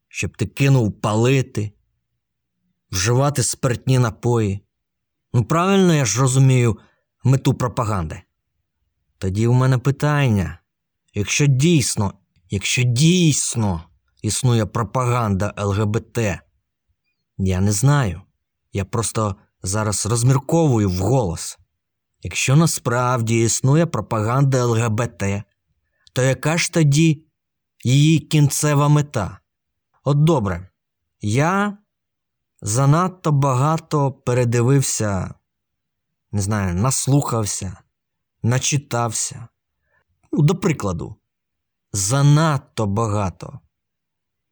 щоб 0.09 0.37
ти 0.37 0.47
кинув 0.47 1.01
палити, 1.01 1.73
вживати 2.91 3.43
спиртні 3.43 3.99
напої. 3.99 4.65
Ну, 5.33 5.45
правильно 5.45 5.95
я 5.95 6.05
ж 6.05 6.21
розумію 6.21 6.79
мету 7.25 7.55
пропаганди. 7.55 8.23
Тоді 9.19 9.47
у 9.47 9.53
мене 9.53 9.79
питання: 9.79 10.61
якщо 11.15 11.47
дійсно, 11.47 12.15
якщо 12.51 12.83
дійсно 12.83 13.88
існує 14.23 14.67
пропаганда 14.67 15.55
ЛГБТ, 15.59 16.19
я 17.39 17.61
не 17.61 17.73
знаю. 17.73 18.23
Я 18.73 18.85
просто 18.85 19.37
зараз 19.63 20.07
розмірковую 20.07 20.91
вголос. 20.91 21.59
Якщо 22.23 22.57
насправді 22.57 23.45
існує 23.45 23.87
пропаганда 23.87 24.65
ЛГБТ, 24.65 25.23
то 26.13 26.23
яка 26.23 26.59
ж 26.59 26.73
тоді 26.73 27.27
її 27.85 28.19
кінцева 28.19 28.89
мета? 28.89 29.39
От 30.05 30.25
добре, 30.25 30.71
я 31.21 31.79
занадто 32.61 33.33
багато 33.33 34.13
передивився, 34.13 35.35
не 36.33 36.41
знаю, 36.41 36.75
наслухався, 36.75 37.77
начитався. 38.43 39.49
Ну, 40.33 40.43
До 40.43 40.55
прикладу, 40.55 41.17
занадто 41.93 42.87
багато 42.87 43.61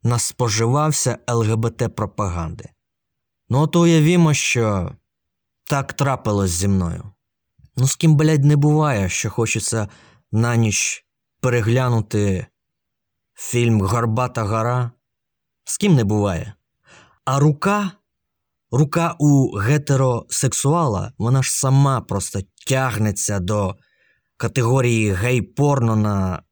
наспоживався 0.06 1.18
ЛГБТ 1.28 1.94
пропаганди. 1.96 2.68
Ну, 3.48 3.60
от 3.60 3.76
уявімо, 3.76 4.34
що 4.34 4.92
так 5.64 5.92
трапилось 5.92 6.50
зі 6.50 6.68
мною. 6.68 7.12
Ну, 7.76 7.86
з 7.86 7.96
ким, 7.96 8.16
блядь, 8.16 8.44
не 8.44 8.56
буває, 8.56 9.08
що 9.08 9.30
хочеться 9.30 9.88
на 10.32 10.56
ніч 10.56 11.06
переглянути 11.40 12.46
фільм 13.34 13.80
Горбата 13.80 14.42
гора. 14.42 14.90
З 15.64 15.78
ким 15.78 15.94
не 15.94 16.04
буває. 16.04 16.54
А 17.24 17.38
рука 17.38 17.92
рука 18.70 19.16
у 19.18 19.56
гетеросексуала, 19.56 21.12
вона 21.18 21.42
ж 21.42 21.50
сама 21.50 22.00
просто 22.00 22.40
тягнеться 22.66 23.40
до 23.40 23.76
категорії 24.36 25.12
гей-порно 25.12 25.96
на 25.96 26.42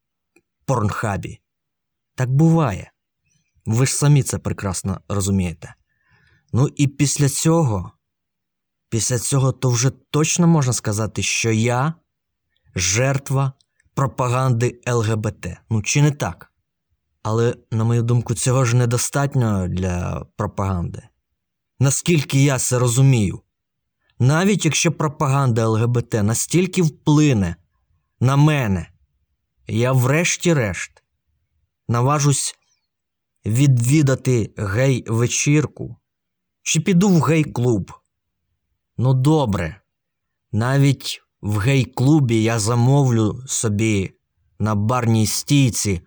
порнхабі. 0.66 1.40
Так 2.14 2.30
буває. 2.30 2.90
Ви 3.66 3.86
ж 3.86 3.94
самі 3.94 4.22
це 4.22 4.38
прекрасно 4.38 5.00
розумієте. 5.08 5.74
Ну 6.52 6.68
і 6.76 6.86
після 6.86 7.28
цього, 7.28 7.92
після 8.88 9.18
цього, 9.18 9.52
то 9.52 9.70
вже 9.70 9.90
точно 9.90 10.46
можна 10.46 10.72
сказати, 10.72 11.22
що 11.22 11.50
я 11.50 11.94
жертва 12.74 13.52
пропаганди 13.94 14.80
ЛГБТ. 14.88 15.46
Ну, 15.70 15.82
чи 15.82 16.02
не 16.02 16.10
так? 16.10 16.52
Але, 17.22 17.54
на 17.70 17.84
мою 17.84 18.02
думку, 18.02 18.34
цього 18.34 18.64
ж 18.64 18.76
недостатньо 18.76 19.68
для 19.68 20.26
пропаганди. 20.36 21.02
Наскільки 21.80 22.44
я 22.44 22.58
це 22.58 22.78
розумію, 22.78 23.40
навіть 24.18 24.64
якщо 24.64 24.92
пропаганда 24.92 25.68
ЛГБТ 25.68 26.12
настільки 26.12 26.82
вплине 26.82 27.56
на 28.20 28.36
мене, 28.36 28.90
я 29.66 29.92
врешті-решт 29.92 31.02
наважусь 31.88 32.54
відвідати 33.46 34.54
гей-вечірку 34.56 35.96
чи 36.62 36.80
піду 36.80 37.08
в 37.08 37.22
гей-клуб. 37.22 37.92
Ну, 38.96 39.14
добре, 39.14 39.80
навіть 40.52 41.22
в 41.40 41.58
гей-клубі 41.58 42.42
я 42.42 42.58
замовлю 42.58 43.42
собі 43.46 44.14
на 44.58 44.74
барній 44.74 45.26
стійці 45.26 46.00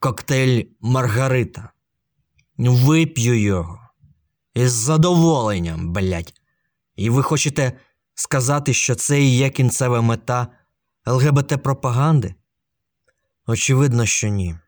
коктейль 0.00 0.64
Маргарита. 0.80 1.72
Вип'ю 2.58 3.40
його. 3.40 3.78
Із 4.54 4.72
задоволенням, 4.72 5.92
блять. 5.92 6.32
І 6.96 7.10
ви 7.10 7.22
хочете 7.22 7.72
сказати, 8.14 8.74
що 8.74 8.94
це 8.94 9.22
і 9.22 9.36
є 9.36 9.50
кінцева 9.50 10.00
мета 10.00 10.48
ЛГБТ-пропаганди? 11.06 12.34
Очевидно, 13.46 14.06
що 14.06 14.28
ні. 14.28 14.58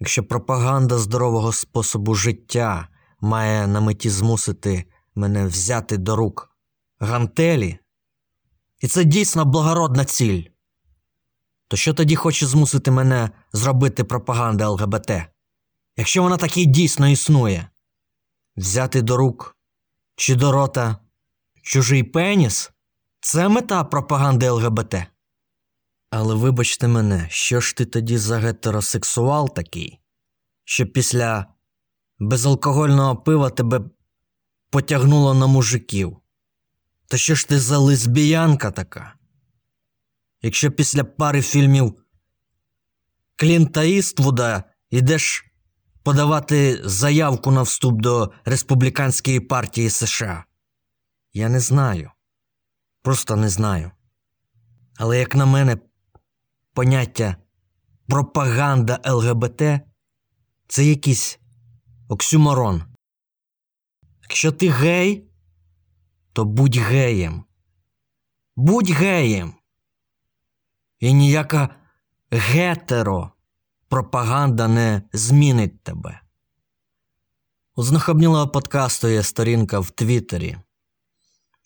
Якщо 0.00 0.24
пропаганда 0.24 0.98
здорового 0.98 1.52
способу 1.52 2.14
життя 2.14 2.88
має 3.20 3.66
на 3.66 3.80
меті 3.80 4.10
змусити 4.10 4.84
мене 5.14 5.46
взяти 5.46 5.96
до 5.96 6.16
рук 6.16 6.50
гантелі, 6.98 7.78
і 8.80 8.88
це 8.88 9.04
дійсно 9.04 9.44
благородна 9.44 10.04
ціль, 10.04 10.42
то 11.68 11.76
що 11.76 11.94
тоді 11.94 12.16
хоче 12.16 12.46
змусити 12.46 12.90
мене 12.90 13.30
зробити 13.52 14.04
пропаганда 14.04 14.68
ЛГБТ? 14.68 15.10
Якщо 15.96 16.22
вона 16.22 16.36
таки 16.36 16.64
дійсно 16.64 17.08
існує, 17.08 17.68
взяти 18.56 19.02
до 19.02 19.16
рук 19.16 19.56
чи 20.16 20.34
до 20.34 20.52
рота 20.52 20.96
чужий 21.62 22.02
пеніс 22.02 22.70
це 23.20 23.48
мета 23.48 23.84
пропаганди 23.84 24.50
ЛГБТ. 24.50 24.94
Але 26.18 26.34
вибачте 26.34 26.88
мене, 26.88 27.26
що 27.30 27.60
ж 27.60 27.76
ти 27.76 27.84
тоді 27.84 28.18
за 28.18 28.38
гетеросексуал 28.38 29.54
такий, 29.54 30.00
що 30.64 30.86
після 30.86 31.46
безалкогольного 32.18 33.16
пива 33.16 33.50
тебе 33.50 33.80
потягнуло 34.70 35.34
на 35.34 35.46
мужиків? 35.46 36.16
Та 37.06 37.16
що 37.16 37.34
ж 37.34 37.48
ти 37.48 37.58
за 37.58 37.78
лесбіянка 37.78 38.70
така? 38.70 39.14
Якщо 40.42 40.70
після 40.70 41.04
пари 41.04 41.42
фільмів 41.42 41.94
Клінта 43.36 43.82
Іствуда 43.82 44.64
йдеш 44.90 45.44
подавати 46.02 46.80
заявку 46.84 47.50
на 47.50 47.62
вступ 47.62 48.00
до 48.00 48.32
Республіканської 48.44 49.40
партії 49.40 49.90
США? 49.90 50.44
Я 51.32 51.48
не 51.48 51.60
знаю. 51.60 52.10
Просто 53.02 53.36
не 53.36 53.48
знаю. 53.48 53.90
Але, 54.98 55.18
як 55.18 55.34
на 55.34 55.46
мене, 55.46 55.76
поняття 56.76 57.36
пропаганда 58.08 59.00
ЛГБТ 59.06 59.62
це 60.68 60.84
якийсь 60.84 61.38
оксюморон. 62.08 62.82
Якщо 64.22 64.52
ти 64.52 64.70
гей, 64.70 65.30
то 66.32 66.44
будь 66.44 66.76
геєм. 66.76 67.44
Будь 68.56 68.90
геєм. 68.90 69.54
І 70.98 71.12
ніяка 71.12 71.76
гетеро 72.30 73.32
пропаганда 73.88 74.68
не 74.68 75.02
змінить 75.12 75.82
тебе. 75.82 76.20
У 77.76 77.82
знахабнілого 77.82 78.48
подкасту 78.48 79.08
є 79.08 79.22
сторінка 79.22 79.80
в 79.80 79.90
Твіттері, 79.90 80.56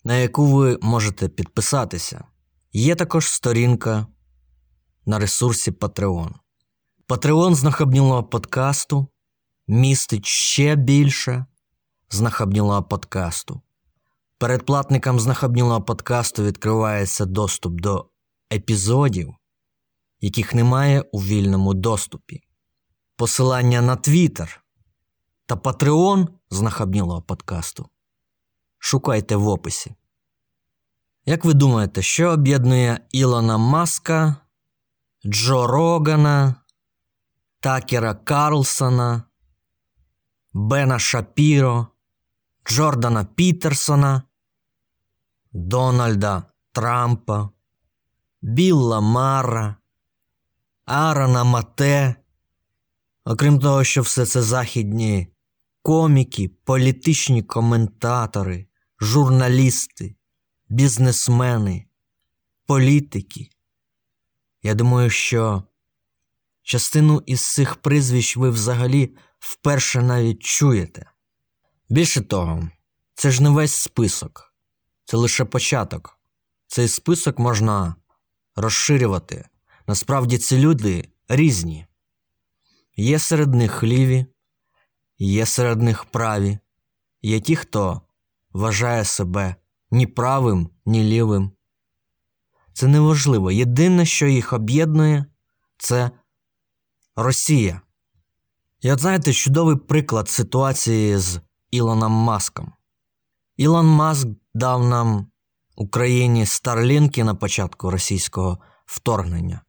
на 0.03 0.15
яку 0.15 0.45
ви 0.45 0.79
можете 0.81 1.29
підписатися. 1.29 2.25
Є 2.73 2.95
також 2.95 3.29
сторінка 3.29 4.07
на 5.05 5.19
ресурсі 5.19 5.71
Patreon. 5.71 6.33
Patreon 7.07 7.55
знахабнілого 7.55 8.23
подкасту 8.23 9.07
містить 9.67 10.25
ще 10.25 10.75
більше 10.75 11.45
знахабнілого 12.09 12.83
подкасту. 12.83 13.61
Передплатникам 14.37 15.19
знахабнілого 15.19 15.81
подкасту 15.81 16.43
відкривається 16.43 17.25
доступ 17.25 17.81
до 17.81 18.09
епізодів, 18.53 19.33
яких 20.19 20.53
немає 20.53 21.01
у 21.11 21.19
вільному 21.19 21.73
доступі. 21.73 22.41
Посилання 23.15 23.81
на 23.81 23.95
Твіттер 23.95 24.63
та 25.45 25.55
Patreon 25.55 26.27
знахабнілого 26.49 27.21
подкасту 27.21 27.89
шукайте 28.81 29.35
в 29.35 29.47
описі. 29.47 29.95
Як 31.25 31.45
ви 31.45 31.53
думаєте, 31.53 32.01
що 32.01 32.29
об'єднує 32.29 32.99
Ілона 33.11 33.57
Маска, 33.57 34.35
Джо 35.25 35.67
Рогана, 35.67 36.55
Такера 37.59 38.13
Карлсона, 38.13 39.23
Бена 40.53 40.99
Шапіро, 40.99 41.87
Джордана 42.65 43.25
Пітерсона, 43.25 44.23
Дональда 45.53 46.43
Трампа, 46.71 47.49
Білла 48.41 49.01
Мара, 49.01 49.75
Аарона 50.85 51.43
Мате, 51.43 52.15
окрім 53.25 53.59
того, 53.59 53.83
що 53.83 54.01
все 54.01 54.25
це 54.25 54.41
західні 54.41 55.27
коміки, 55.81 56.49
політичні 56.63 57.43
коментатори, 57.43 58.67
журналісти, 58.99 60.15
бізнесмени, 60.69 61.85
політики. 62.65 63.49
Я 64.63 64.73
думаю, 64.73 65.09
що 65.09 65.63
частину 66.63 67.23
із 67.25 67.53
цих 67.53 67.75
прізвищ 67.75 68.37
ви 68.37 68.49
взагалі 68.49 69.15
вперше 69.39 70.01
навіть 70.01 70.43
чуєте. 70.43 71.11
Більше 71.89 72.21
того, 72.21 72.69
це 73.13 73.31
ж 73.31 73.43
не 73.43 73.49
весь 73.49 73.75
список, 73.75 74.53
це 75.05 75.17
лише 75.17 75.45
початок. 75.45 76.19
Цей 76.67 76.87
список 76.87 77.39
можна 77.39 77.95
розширювати. 78.55 79.49
Насправді 79.87 80.37
ці 80.37 80.57
люди 80.57 81.09
різні. 81.27 81.85
Є 82.95 83.19
серед 83.19 83.53
них 83.53 83.83
ліві, 83.83 84.25
є 85.17 85.45
серед 85.45 85.81
них 85.81 86.05
праві, 86.05 86.59
є 87.21 87.39
ті, 87.39 87.55
хто 87.55 88.01
вважає 88.53 89.05
себе 89.05 89.55
ні 89.91 90.07
правим, 90.07 90.69
ні 90.85 91.03
лівим. 91.03 91.51
Це 92.73 92.87
неважливо. 92.87 93.51
Єдине, 93.51 94.05
що 94.05 94.27
їх 94.27 94.53
об'єднує, 94.53 95.25
це 95.77 96.11
Росія. 97.15 97.81
І 98.81 98.91
от 98.91 98.99
знаєте, 98.99 99.33
чудовий 99.33 99.75
приклад 99.75 100.29
ситуації 100.29 101.17
з 101.17 101.41
Ілоном 101.71 102.11
Маском. 102.11 102.73
Ілон 103.57 103.87
Маск 103.87 104.27
дав 104.53 104.85
нам 104.85 105.27
Україні 105.75 106.45
старлінки 106.45 107.23
на 107.23 107.35
початку 107.35 107.91
російського 107.91 108.57
вторгнення, 108.85 109.61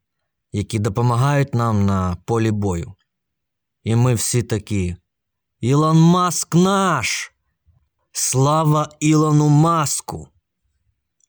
які 0.53 0.79
допомагають 0.79 1.55
нам 1.55 1.87
на 1.87 2.17
полі 2.25 2.51
бою. 2.51 2.95
І 3.83 3.97
ми 3.97 4.15
всі 4.15 4.43
такі. 4.43 4.97
Ілон 5.61 5.99
Маск 6.01 6.55
наш! 6.55 7.33
Слава 8.13 8.89
Ілону 9.01 9.49
Маску! 9.49 10.29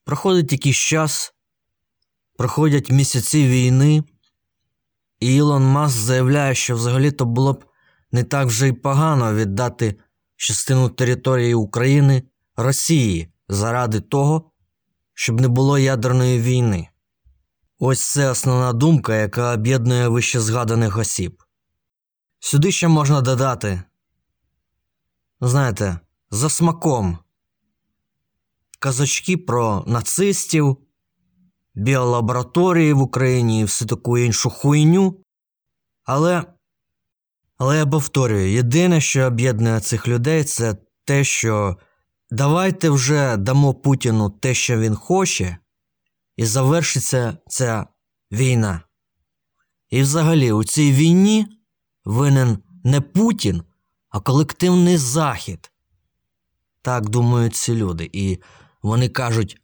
Проходить 0.05 0.51
якийсь 0.51 0.77
час, 0.77 1.32
проходять 2.37 2.91
місяці 2.91 3.47
війни, 3.47 4.03
і 5.19 5.35
Ілон 5.35 5.63
Маск 5.63 5.97
заявляє, 5.97 6.55
що 6.55 6.75
взагалі-то 6.75 7.25
було 7.25 7.53
б 7.53 7.65
не 8.11 8.23
так 8.23 8.47
вже 8.47 8.67
й 8.67 8.73
погано 8.73 9.33
віддати 9.33 9.99
частину 10.35 10.89
території 10.89 11.53
України 11.53 12.23
Росії 12.55 13.33
заради 13.49 14.01
того, 14.01 14.51
щоб 15.13 15.41
не 15.41 15.47
було 15.47 15.79
ядерної 15.79 16.39
війни. 16.39 16.89
Ось 17.79 18.11
це 18.11 18.29
основна 18.29 18.73
думка, 18.73 19.15
яка 19.15 19.53
об'єднує 19.53 20.07
вище 20.07 20.39
згаданих 20.39 20.97
осіб. 20.97 21.43
Сюди 22.39 22.71
ще 22.71 22.87
можна 22.87 23.21
додати, 23.21 23.83
знаєте, 25.41 25.99
за 26.31 26.49
смаком. 26.49 27.17
Казочки 28.79 29.37
про 29.37 29.83
нацистів, 29.87 30.77
біолабораторії 31.75 32.93
в 32.93 33.01
Україні 33.01 33.59
і 33.59 33.63
всю 33.63 33.89
таку 33.89 34.17
іншу 34.17 34.49
хуйню. 34.49 35.19
Але, 36.03 36.43
але 37.57 37.77
я 37.77 37.85
повторюю, 37.85 38.51
єдине, 38.51 39.01
що 39.01 39.23
об'єднує 39.23 39.79
цих 39.79 40.07
людей, 40.07 40.43
це 40.43 40.77
те, 41.05 41.23
що 41.23 41.77
давайте 42.31 42.89
вже 42.89 43.37
дамо 43.37 43.73
Путіну 43.73 44.29
те, 44.29 44.53
що 44.53 44.79
він 44.79 44.95
хоче, 44.95 45.57
і 46.37 46.45
завершиться 46.45 47.37
ця 47.47 47.87
війна. 48.31 48.81
І 49.89 50.01
взагалі 50.01 50.51
у 50.51 50.63
цій 50.63 50.91
війні 50.91 51.47
винен 52.05 52.57
не 52.83 53.01
Путін, 53.01 53.63
а 54.09 54.19
колективний 54.19 54.97
Захід. 54.97 55.71
Так 56.81 57.09
думають 57.09 57.55
ці 57.55 57.75
люди. 57.75 58.09
І 58.13 58.39
вони 58.81 59.09
кажуть, 59.09 59.61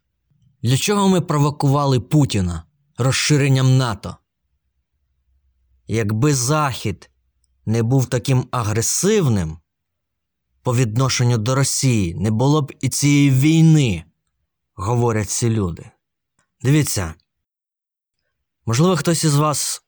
для 0.62 0.76
чого 0.76 1.08
ми 1.08 1.20
провокували 1.20 2.00
Путіна 2.00 2.64
розширенням 2.98 3.76
НАТО? 3.76 4.16
Якби 5.86 6.34
Захід 6.34 7.10
не 7.66 7.82
був 7.82 8.06
таким 8.06 8.48
агресивним 8.50 9.58
по 10.62 10.76
відношенню 10.76 11.38
до 11.38 11.54
Росії, 11.54 12.14
не 12.14 12.30
було 12.30 12.62
б 12.62 12.72
і 12.80 12.88
цієї 12.88 13.30
війни, 13.30 14.04
говорять 14.74 15.30
ці 15.30 15.50
люди. 15.50 15.90
Дивіться, 16.62 17.14
можливо, 18.66 18.96
хтось 18.96 19.24
із 19.24 19.34
вас 19.34 19.82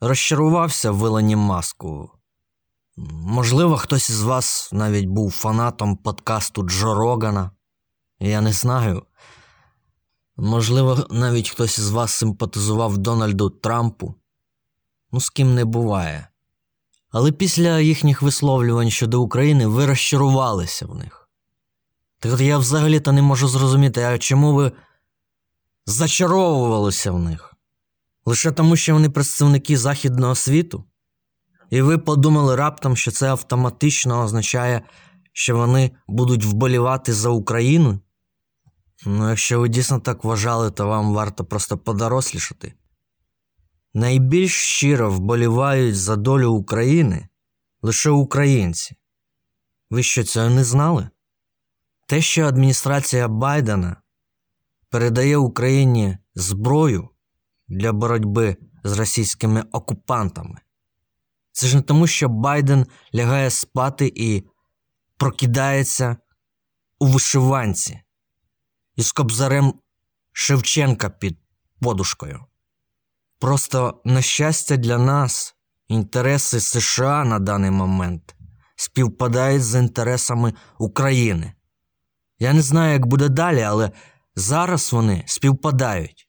розчарувався 0.00 0.90
в 0.90 1.06
Ілоні 1.06 1.36
Маску. 1.36 2.10
Можливо, 2.96 3.76
хтось 3.76 4.10
із 4.10 4.22
вас 4.22 4.70
навіть 4.72 5.06
був 5.06 5.30
фанатом 5.30 5.96
подкасту 5.96 6.62
Джо 6.62 6.94
Рогана. 6.94 7.50
Я 8.20 8.40
не 8.40 8.52
знаю. 8.52 9.02
Можливо, 10.36 11.06
навіть 11.10 11.48
хтось 11.48 11.78
із 11.78 11.90
вас 11.90 12.12
симпатизував 12.12 12.98
Дональду 12.98 13.50
Трампу. 13.50 14.14
Ну, 15.12 15.20
з 15.20 15.30
ким 15.30 15.54
не 15.54 15.64
буває. 15.64 16.28
Але 17.10 17.32
після 17.32 17.80
їхніх 17.80 18.22
висловлювань 18.22 18.90
щодо 18.90 19.22
України 19.22 19.66
ви 19.66 19.86
розчарувалися 19.86 20.86
в 20.86 20.94
них. 20.94 21.28
Так 22.18 22.32
от 22.32 22.40
я 22.40 22.58
взагалі-то 22.58 23.12
не 23.12 23.22
можу 23.22 23.48
зрозуміти, 23.48 24.02
а 24.02 24.18
чому 24.18 24.54
ви 24.54 24.72
зачаровувалися 25.86 27.12
в 27.12 27.18
них? 27.18 27.54
Лише 28.24 28.52
тому, 28.52 28.76
що 28.76 28.94
вони 28.94 29.10
представники 29.10 29.76
Західного 29.76 30.34
світу? 30.34 30.84
І 31.70 31.82
ви 31.82 31.98
подумали 31.98 32.56
раптом, 32.56 32.96
що 32.96 33.10
це 33.10 33.28
автоматично 33.28 34.22
означає, 34.22 34.82
що 35.32 35.56
вони 35.56 35.90
будуть 36.08 36.44
вболівати 36.44 37.12
за 37.12 37.28
Україну? 37.28 38.00
Ну, 39.06 39.28
якщо 39.28 39.60
ви 39.60 39.68
дійсно 39.68 40.00
так 40.00 40.24
вважали, 40.24 40.70
то 40.70 40.86
вам 40.86 41.14
варто 41.14 41.44
просто 41.44 41.78
подорослішати. 41.78 42.74
Найбільш 43.94 44.52
щиро 44.52 45.10
вболівають 45.10 45.96
за 45.96 46.16
долю 46.16 46.52
України 46.52 47.28
лише 47.82 48.10
українці. 48.10 48.96
Ви 49.90 50.02
що 50.02 50.24
цього 50.24 50.50
не 50.50 50.64
знали? 50.64 51.08
Те, 52.08 52.20
що 52.20 52.46
адміністрація 52.46 53.28
Байдена 53.28 53.96
передає 54.90 55.36
Україні 55.36 56.18
зброю 56.34 57.08
для 57.68 57.92
боротьби 57.92 58.56
з 58.84 58.98
російськими 58.98 59.64
окупантами, 59.72 60.60
це 61.52 61.66
ж 61.66 61.76
не 61.76 61.82
тому, 61.82 62.06
що 62.06 62.28
Байден 62.28 62.86
лягає 63.14 63.50
спати 63.50 64.12
і 64.16 64.44
прокидається 65.16 66.16
у 66.98 67.06
вишиванці 67.06 68.00
із 68.96 69.12
кобзарем 69.12 69.74
Шевченка 70.32 71.10
під 71.10 71.38
подушкою. 71.80 72.44
Просто, 73.38 74.02
на 74.04 74.22
щастя, 74.22 74.76
для 74.76 74.98
нас 74.98 75.54
інтереси 75.88 76.60
США 76.60 77.24
на 77.24 77.38
даний 77.38 77.70
момент 77.70 78.34
співпадають 78.76 79.64
з 79.64 79.78
інтересами 79.78 80.52
України. 80.78 81.52
Я 82.38 82.52
не 82.52 82.62
знаю, 82.62 82.92
як 82.92 83.06
буде 83.06 83.28
далі, 83.28 83.62
але 83.62 83.90
зараз 84.36 84.92
вони 84.92 85.24
співпадають. 85.26 86.28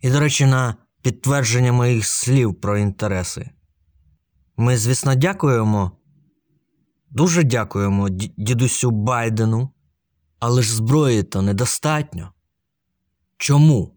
І, 0.00 0.10
до 0.10 0.20
речі, 0.20 0.46
на 0.46 0.76
підтвердження 1.02 1.72
моїх 1.72 2.06
слів 2.06 2.60
про 2.60 2.78
інтереси. 2.78 3.50
Ми, 4.56 4.76
звісно, 4.76 5.14
дякуємо. 5.14 5.92
Дуже 7.10 7.42
дякуємо 7.42 8.08
дідусю 8.36 8.90
Байдену, 8.90 9.70
але 10.40 10.62
ж 10.62 10.74
зброї 10.74 11.22
то 11.22 11.42
недостатньо. 11.42 12.32
Чому? 13.36 13.94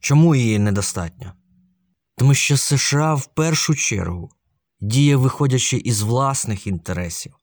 Чому 0.00 0.34
її 0.34 0.58
недостатньо? 0.58 1.32
Тому 2.16 2.34
що 2.34 2.56
США 2.56 3.14
в 3.14 3.26
першу 3.26 3.74
чергу 3.74 4.30
діє 4.80 5.16
виходячи 5.16 5.76
із 5.76 6.02
власних 6.02 6.66
інтересів. 6.66 7.34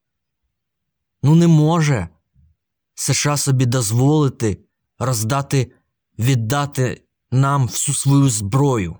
Ну, 1.24 1.36
не 1.36 1.48
може 1.48 2.10
США 2.96 3.38
собі 3.38 3.66
дозволити 3.66 4.58
роздати, 5.00 5.72
віддати 6.20 7.04
нам 7.32 7.66
всю 7.68 7.96
свою 7.96 8.30
зброю. 8.30 8.98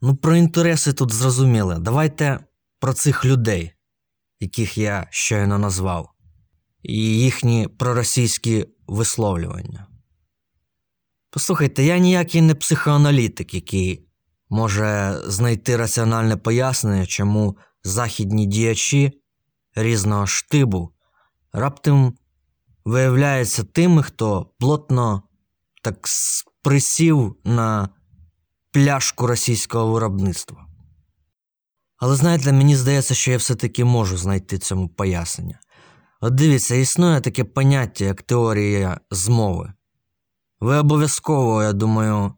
Ну, 0.00 0.16
про 0.16 0.36
інтереси 0.36 0.92
тут 0.92 1.12
зрозуміли. 1.12 1.78
Давайте 1.78 2.40
про 2.78 2.92
цих 2.92 3.24
людей, 3.24 3.72
яких 4.40 4.78
я 4.78 5.06
щойно 5.10 5.58
назвав, 5.58 6.10
і 6.82 6.94
їхні 6.98 7.68
проросійські 7.68 8.66
висловлювання. 8.86 9.86
Послухайте, 11.30 11.84
я 11.84 11.98
ніякий 11.98 12.42
не 12.42 12.54
психоаналітик, 12.54 13.54
який 13.54 14.08
може 14.48 15.20
знайти 15.26 15.76
раціональне 15.76 16.36
пояснення, 16.36 17.06
чому 17.06 17.56
західні 17.84 18.46
діячі 18.46 19.12
різного 19.74 20.26
штибу 20.26 20.92
раптом 21.52 22.14
виявляються 22.84 23.64
тими, 23.64 24.02
хто 24.02 24.54
плотно 24.58 25.22
так 25.82 26.06
присів 26.62 27.36
на 27.44 27.88
пляшку 28.70 29.26
російського 29.26 29.92
виробництва. 29.92 30.66
Але 31.96 32.16
знаєте, 32.16 32.52
мені 32.52 32.76
здається, 32.76 33.14
що 33.14 33.30
я 33.30 33.36
все-таки 33.36 33.84
можу 33.84 34.16
знайти 34.16 34.58
цьому 34.58 34.88
пояснення. 34.88 35.60
От 36.26 36.34
дивіться, 36.34 36.74
існує 36.74 37.20
таке 37.20 37.44
поняття, 37.44 38.04
як 38.04 38.22
теорія 38.22 39.00
змови. 39.10 39.72
Ви 40.60 40.76
обов'язково, 40.76 41.62
я 41.62 41.72
думаю, 41.72 42.32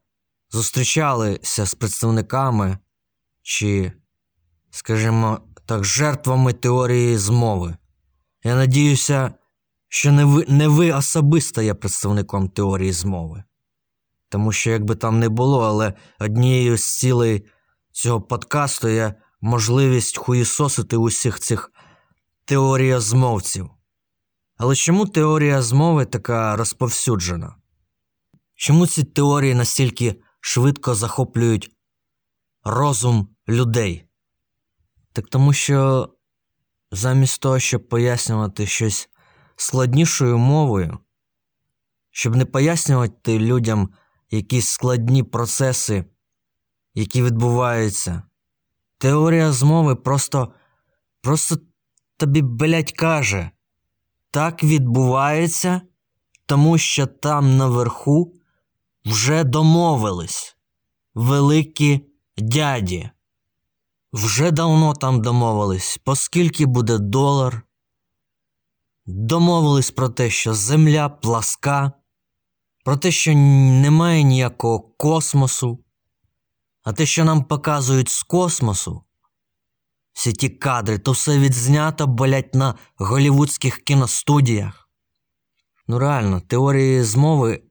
зустрічалися 0.51 1.67
з 1.67 1.75
представниками 1.75 2.79
чи, 3.43 3.93
скажімо 4.71 5.41
так, 5.67 5.85
жертвами 5.85 6.53
теорії 6.53 7.19
змови. 7.19 7.77
Я 8.45 8.55
надіюся, 8.55 9.35
що 9.89 10.13
не 10.13 10.25
ви, 10.25 10.45
не 10.49 10.69
ви 10.69 10.93
особисто 10.93 11.63
є 11.63 11.75
представником 11.75 12.49
теорії 12.49 12.93
змови. 12.93 13.45
Тому 14.29 14.53
що, 14.53 14.71
якби 14.71 14.95
там 14.95 15.19
не 15.19 15.29
було, 15.29 15.61
але 15.61 15.95
однією 16.19 16.77
з 16.77 16.99
цілей 16.99 17.47
цього 17.93 18.21
подкасту 18.21 18.89
є 18.89 19.15
можливість 19.41 20.19
хуїсосити 20.19 20.97
усіх 20.97 21.39
цих 21.39 21.73
теоріязмовців. 22.45 23.71
Але 24.59 24.75
чому 24.75 25.07
теорія 25.07 25.63
змови 25.63 26.05
така 26.05 26.57
розповсюджена? 26.57 27.57
Чому 28.55 28.87
ці 28.87 29.05
теорії 29.05 29.55
настільки 29.55 30.21
швидко 30.41 30.95
захоплюють 30.95 31.71
розум 32.65 33.29
людей? 33.49 34.05
Так 35.13 35.29
тому 35.29 35.53
що 35.53 36.09
замість 36.91 37.41
того, 37.41 37.59
щоб 37.59 37.89
пояснювати 37.89 38.67
щось 38.67 39.09
складнішою 39.57 40.39
мовою, 40.39 40.99
щоб 42.11 42.37
не 42.37 42.45
пояснювати 42.45 43.39
людям 43.39 43.91
якісь 44.31 44.69
складні 44.69 45.23
процеси, 45.23 46.05
які 46.95 47.23
відбуваються. 47.23 48.23
Теорія 48.99 49.53
змови 49.53 49.97
просто 49.97 50.53
просто 51.21 51.59
тобі, 52.17 52.43
блять, 52.43 52.93
каже, 52.93 53.51
так 54.31 54.65
відбувається, 54.65 55.81
тому 56.47 56.79
що 56.79 57.07
там 57.07 57.57
наверху 57.57 58.35
вже 59.05 59.45
домовились 59.45 60.57
великі 61.15 62.01
дяді. 62.37 63.11
Вже 64.13 64.51
давно 64.51 64.95
там 64.95 65.23
домовились, 65.23 65.99
поскільки 66.05 66.67
буде 66.67 66.99
долар. 66.99 67.63
Домовились 69.07 69.91
про 69.91 70.09
те, 70.09 70.31
що 70.31 70.55
земля 70.55 71.09
пласка, 71.09 71.93
про 72.85 72.97
те, 72.97 73.11
що 73.11 73.35
немає 73.35 74.23
ніякого 74.23 74.81
космосу, 74.81 75.79
а 76.83 76.93
те, 76.93 77.07
що 77.07 77.25
нам 77.25 77.45
показують 77.45 78.09
з 78.09 78.23
космосу, 78.23 79.03
Всі 80.19 80.33
ті 80.33 80.49
кадри, 80.49 80.99
то 80.99 81.13
все 81.13 81.39
відзнято, 81.39 82.07
блять, 82.07 82.55
на 82.55 82.75
голівудських 82.97 83.79
кіностудіях. 83.79 84.89
Ну 85.89 85.99
реально, 85.99 86.41
теорії 86.41 87.03
змови 87.03 87.63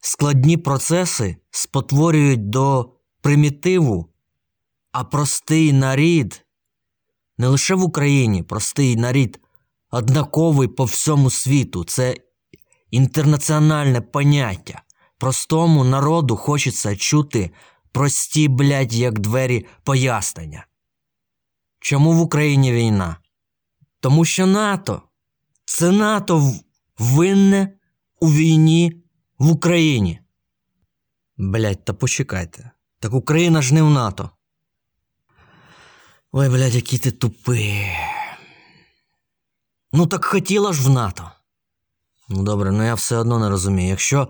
складні 0.00 0.56
процеси 0.56 1.36
спотворюють 1.50 2.50
до 2.50 2.92
примітиву, 3.20 4.12
а 4.92 5.04
простий 5.04 5.72
нарід, 5.72 6.46
не 7.38 7.48
лише 7.48 7.74
в 7.74 7.82
Україні, 7.82 8.42
простий 8.42 8.96
нарід, 8.96 9.40
однаковий 9.90 10.68
по 10.68 10.84
всьому 10.84 11.30
світу. 11.30 11.84
Це 11.84 12.16
інтернаціональне 12.90 14.00
поняття. 14.00 14.82
Простому 15.18 15.84
народу 15.84 16.36
хочеться 16.36 16.96
чути 16.96 17.50
прості, 17.92 18.48
блядь, 18.48 18.94
як 18.94 19.18
двері 19.18 19.66
пояснення. 19.82 20.66
Чому 21.84 22.12
в 22.12 22.20
Україні 22.20 22.72
війна? 22.72 23.16
Тому 24.00 24.24
що 24.24 24.46
НАТО. 24.46 25.02
Це 25.64 25.90
НАТО 25.90 26.52
винне 26.98 27.78
у 28.20 28.32
війні 28.32 29.02
в 29.38 29.50
Україні. 29.50 30.20
Блядь, 31.36 31.84
та 31.84 31.92
почекайте. 31.92 32.70
Так 32.98 33.14
Україна 33.14 33.62
ж 33.62 33.74
не 33.74 33.82
в 33.82 33.90
НАТО. 33.90 34.30
Ой, 36.32 36.48
блядь, 36.48 36.74
який 36.74 36.98
ти 36.98 37.10
тупий. 37.10 37.86
Ну 39.92 40.06
так 40.06 40.24
хотіла 40.24 40.72
ж 40.72 40.82
в 40.82 40.90
НАТО. 40.90 41.30
Ну 42.28 42.42
добре, 42.42 42.72
ну 42.72 42.84
я 42.84 42.94
все 42.94 43.16
одно 43.16 43.38
не 43.38 43.48
розумію. 43.48 43.88
Якщо 43.88 44.28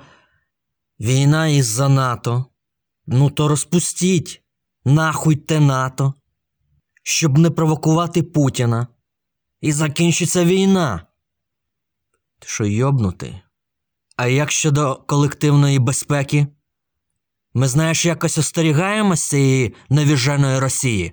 війна 1.01 1.47
із-за 1.47 1.89
НАТО, 1.89 2.47
ну 3.07 3.31
то 3.31 3.49
розпустіть 3.49 4.43
нахуй 4.85 5.37
те 5.37 5.61
НАТО, 5.61 6.15
щоб 7.05 7.39
не 7.39 7.51
провокувати 7.51 8.23
Путіна. 8.23 8.87
І 9.61 9.73
закінчиться 9.73 10.45
війна. 10.45 11.07
Ти 12.39 12.49
що, 12.49 12.65
йобнутий? 12.65 13.43
А 14.17 14.27
як 14.27 14.51
щодо 14.51 15.05
колективної 15.07 15.79
безпеки? 15.79 16.47
Ми, 17.55 17.69
знаєш, 17.69 18.05
якось 18.05 18.39
остерігаємось 18.39 19.29
цієї 19.29 19.75
навіженої 19.89 20.59
Росії. 20.59 21.13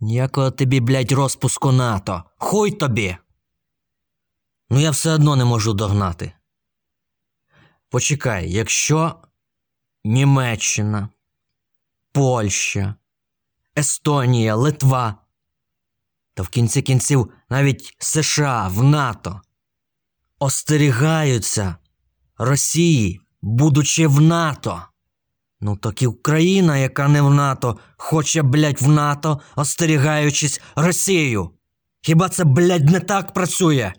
Ніякого 0.00 0.50
тобі, 0.50 0.80
блядь, 0.80 1.12
розпуску 1.12 1.72
НАТО. 1.72 2.24
Хуй 2.38 2.70
тобі. 2.70 3.16
Ну 4.70 4.80
я 4.80 4.90
все 4.90 5.10
одно 5.10 5.36
не 5.36 5.44
можу 5.44 5.74
догнати. 5.74 6.32
Почекай, 7.88 8.52
якщо 8.52 9.14
Німеччина, 10.04 11.08
Польща, 12.12 12.94
Естонія, 13.78 14.54
Литва, 14.54 15.14
та 16.34 16.42
в 16.42 16.48
кінці 16.48 16.82
кінців 16.82 17.32
навіть 17.50 17.96
США 17.98 18.68
в 18.68 18.82
НАТО 18.82 19.40
остерігаються 20.38 21.76
Росії, 22.38 23.20
будучи 23.42 24.06
в 24.06 24.20
НАТО. 24.20 24.82
Ну 25.60 25.76
так 25.76 26.02
і 26.02 26.06
Україна, 26.06 26.78
яка 26.78 27.08
не 27.08 27.22
в 27.22 27.34
НАТО, 27.34 27.78
хоче, 27.96 28.42
блядь, 28.42 28.82
в 28.82 28.88
НАТО, 28.88 29.40
остерігаючись 29.56 30.60
Росію. 30.76 31.50
Хіба 32.02 32.28
це, 32.28 32.44
блядь, 32.44 32.90
не 32.90 33.00
так 33.00 33.32
працює? 33.32 33.92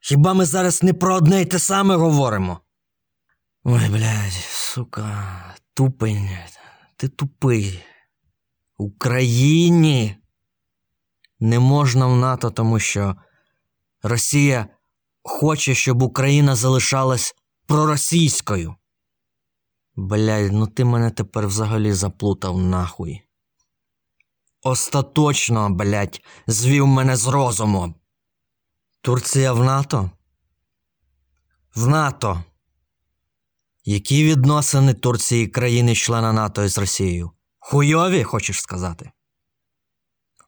Хіба 0.00 0.34
ми 0.34 0.44
зараз 0.44 0.82
не 0.82 0.92
про 0.92 1.14
одне 1.14 1.42
й 1.42 1.44
те 1.44 1.58
саме 1.58 1.96
говоримо? 1.96 2.60
Ой, 3.64 3.88
блядь, 3.88 4.46
сука, 4.50 5.54
тупень, 5.74 6.30
ти 6.96 7.08
тупий. 7.08 7.82
Україні 8.76 10.16
не 11.40 11.58
можна 11.58 12.06
в 12.06 12.16
НАТО, 12.16 12.50
тому 12.50 12.78
що 12.78 13.16
Росія 14.02 14.66
хоче, 15.22 15.74
щоб 15.74 16.02
Україна 16.02 16.56
залишалась 16.56 17.34
проросійською. 17.66 18.74
Блядь, 19.94 20.52
ну 20.52 20.66
ти 20.66 20.84
мене 20.84 21.10
тепер 21.10 21.46
взагалі 21.46 21.92
заплутав 21.92 22.58
нахуй. 22.58 23.22
Остаточно, 24.62 25.70
блядь, 25.70 26.20
звів 26.46 26.86
мене 26.86 27.16
з 27.16 27.26
розуму. 27.26 27.94
Турція 29.00 29.52
в 29.52 29.64
НАТО? 29.64 30.10
В 31.74 31.86
НАТО. 31.86 32.44
Які 33.84 34.24
відносини 34.24 34.94
Турції 34.94 35.46
країни-члена 35.46 36.32
НАТО 36.32 36.64
із 36.64 36.78
Росією? 36.78 37.35
Хуйові, 37.68 38.24
хочеш 38.24 38.60
сказати? 38.60 39.10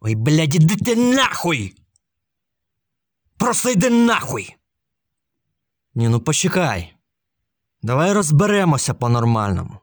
Ой, 0.01 0.15
блядь, 0.15 0.55
іди 0.55 0.77
ти 0.77 0.97
нахуй! 0.97 1.75
Просто 3.37 3.71
йди 3.71 3.91
нахуй! 3.91 4.57
Ні, 5.95 6.09
ну 6.09 6.21
почекай. 6.21 6.95
Давай 7.83 8.13
розберемося 8.13 8.95
по-нормальному. 8.95 9.79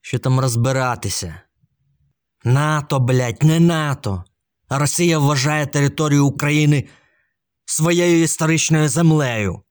Що 0.00 0.18
там 0.18 0.40
розбиратися? 0.40 1.40
НАТО, 2.44 3.00
блядь, 3.00 3.42
не 3.42 3.60
НАТО. 3.60 4.24
Росія 4.68 5.18
вважає 5.18 5.66
територію 5.66 6.26
України 6.26 6.88
своєю 7.64 8.22
історичною 8.22 8.88
землею. 8.88 9.62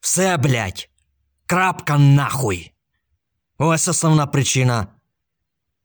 Все, 0.00 0.36
блядь. 0.36 0.88
Крапка 1.46 1.98
нахуй. 1.98 2.72
Ось 3.58 3.88
основна 3.88 4.26
причина 4.26 4.95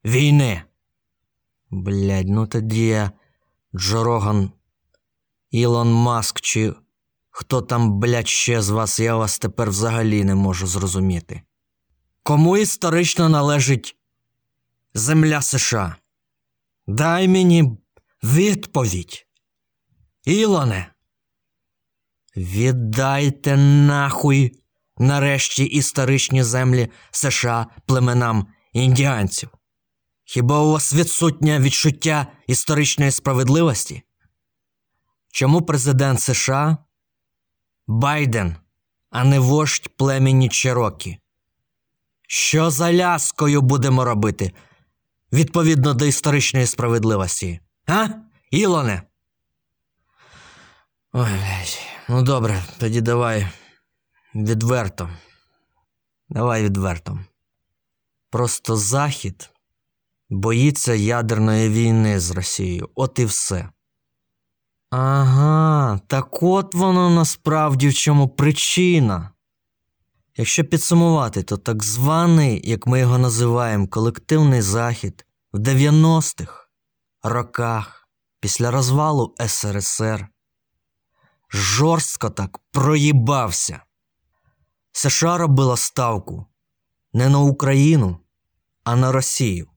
війни. 0.06 0.64
Блядь, 1.70 2.30
ну 2.30 2.48
тоді 2.48 2.88
я 2.88 3.12
Джо 3.76 4.04
Роган, 4.04 4.52
Ілон 5.52 5.94
Маск 5.94 6.42
чи 6.42 6.74
хто 7.30 7.62
там, 7.62 8.00
блядь, 8.00 8.28
ще 8.28 8.62
з 8.62 8.70
вас, 8.70 9.00
я 9.00 9.16
вас 9.16 9.40
тепер 9.40 9.70
взагалі 9.70 10.24
не 10.24 10.36
можу 10.36 10.68
зрозуміти. 10.68 11.42
Кому 12.24 12.58
історично 12.58 13.30
належить 13.30 13.98
земля 14.94 15.42
США? 15.42 15.96
Дай 16.88 17.28
мені 17.28 17.78
відповідь. 18.24 19.28
Ілоне. 20.26 20.94
Віддайте 22.38 23.58
нахуй 23.58 24.62
нарешті 24.98 25.64
історичні 25.64 26.44
землі 26.44 26.90
США 27.12 27.68
племенам 27.86 28.48
індіанців. 28.74 29.50
Хіба 30.34 30.60
у 30.60 30.72
вас 30.72 30.94
відсутнє 30.94 31.60
відчуття 31.60 32.28
історичної 32.48 33.12
справедливості? 33.12 34.04
Чому 35.32 35.62
президент 35.62 36.22
США 36.22 36.78
Байден, 37.88 38.56
а 39.10 39.24
не 39.24 39.40
вождь 39.40 39.88
племені 39.98 40.50
Чирокі? 40.50 41.18
Що 42.28 42.72
за 42.72 42.94
ляскою 42.94 43.62
будемо 43.62 44.06
робити 44.06 44.52
відповідно 45.34 45.94
до 45.94 46.06
історичної 46.06 46.66
справедливості? 46.66 47.60
А? 47.88 48.08
Ілоне? 48.52 49.02
Ой, 51.14 51.30
блядь. 51.30 51.80
Ну 52.10 52.24
добре, 52.24 52.64
тоді 52.78 53.02
давай 53.02 53.48
відверто. 54.36 55.10
Давай 56.30 56.64
відверто. 56.64 57.20
Просто 58.30 58.76
Захід 58.76 59.51
боїться 60.32 60.94
ядерної 60.94 61.70
війни 61.70 62.20
з 62.20 62.32
Росією. 62.32 62.90
От 62.96 63.20
і 63.20 63.26
все. 63.26 63.70
Ага, 64.90 66.00
так 66.08 66.44
от 66.44 66.76
воно 66.76 67.10
насправді 67.10 67.88
в 67.90 67.94
чому 67.94 68.28
причина. 68.28 69.32
Якщо 70.38 70.64
підсумувати, 70.64 71.44
то 71.44 71.58
так 71.58 71.84
званий, 71.84 72.70
як 72.70 72.88
ми 72.88 73.00
його 73.00 73.18
називаємо, 73.18 73.88
колективний 73.88 74.62
захід 74.62 75.26
в 75.54 75.60
90-х 75.60 76.68
роках 77.24 78.08
після 78.40 78.72
розвалу 78.72 79.36
СРСР 79.48 80.28
жорстко 81.54 82.30
так 82.30 82.60
проїбався. 82.72 83.84
США 84.92 85.38
робила 85.38 85.78
ставку 85.78 86.46
не 87.14 87.30
на 87.30 87.40
Україну, 87.40 88.18
а 88.84 88.96
на 88.96 89.12
Росію. 89.12 89.71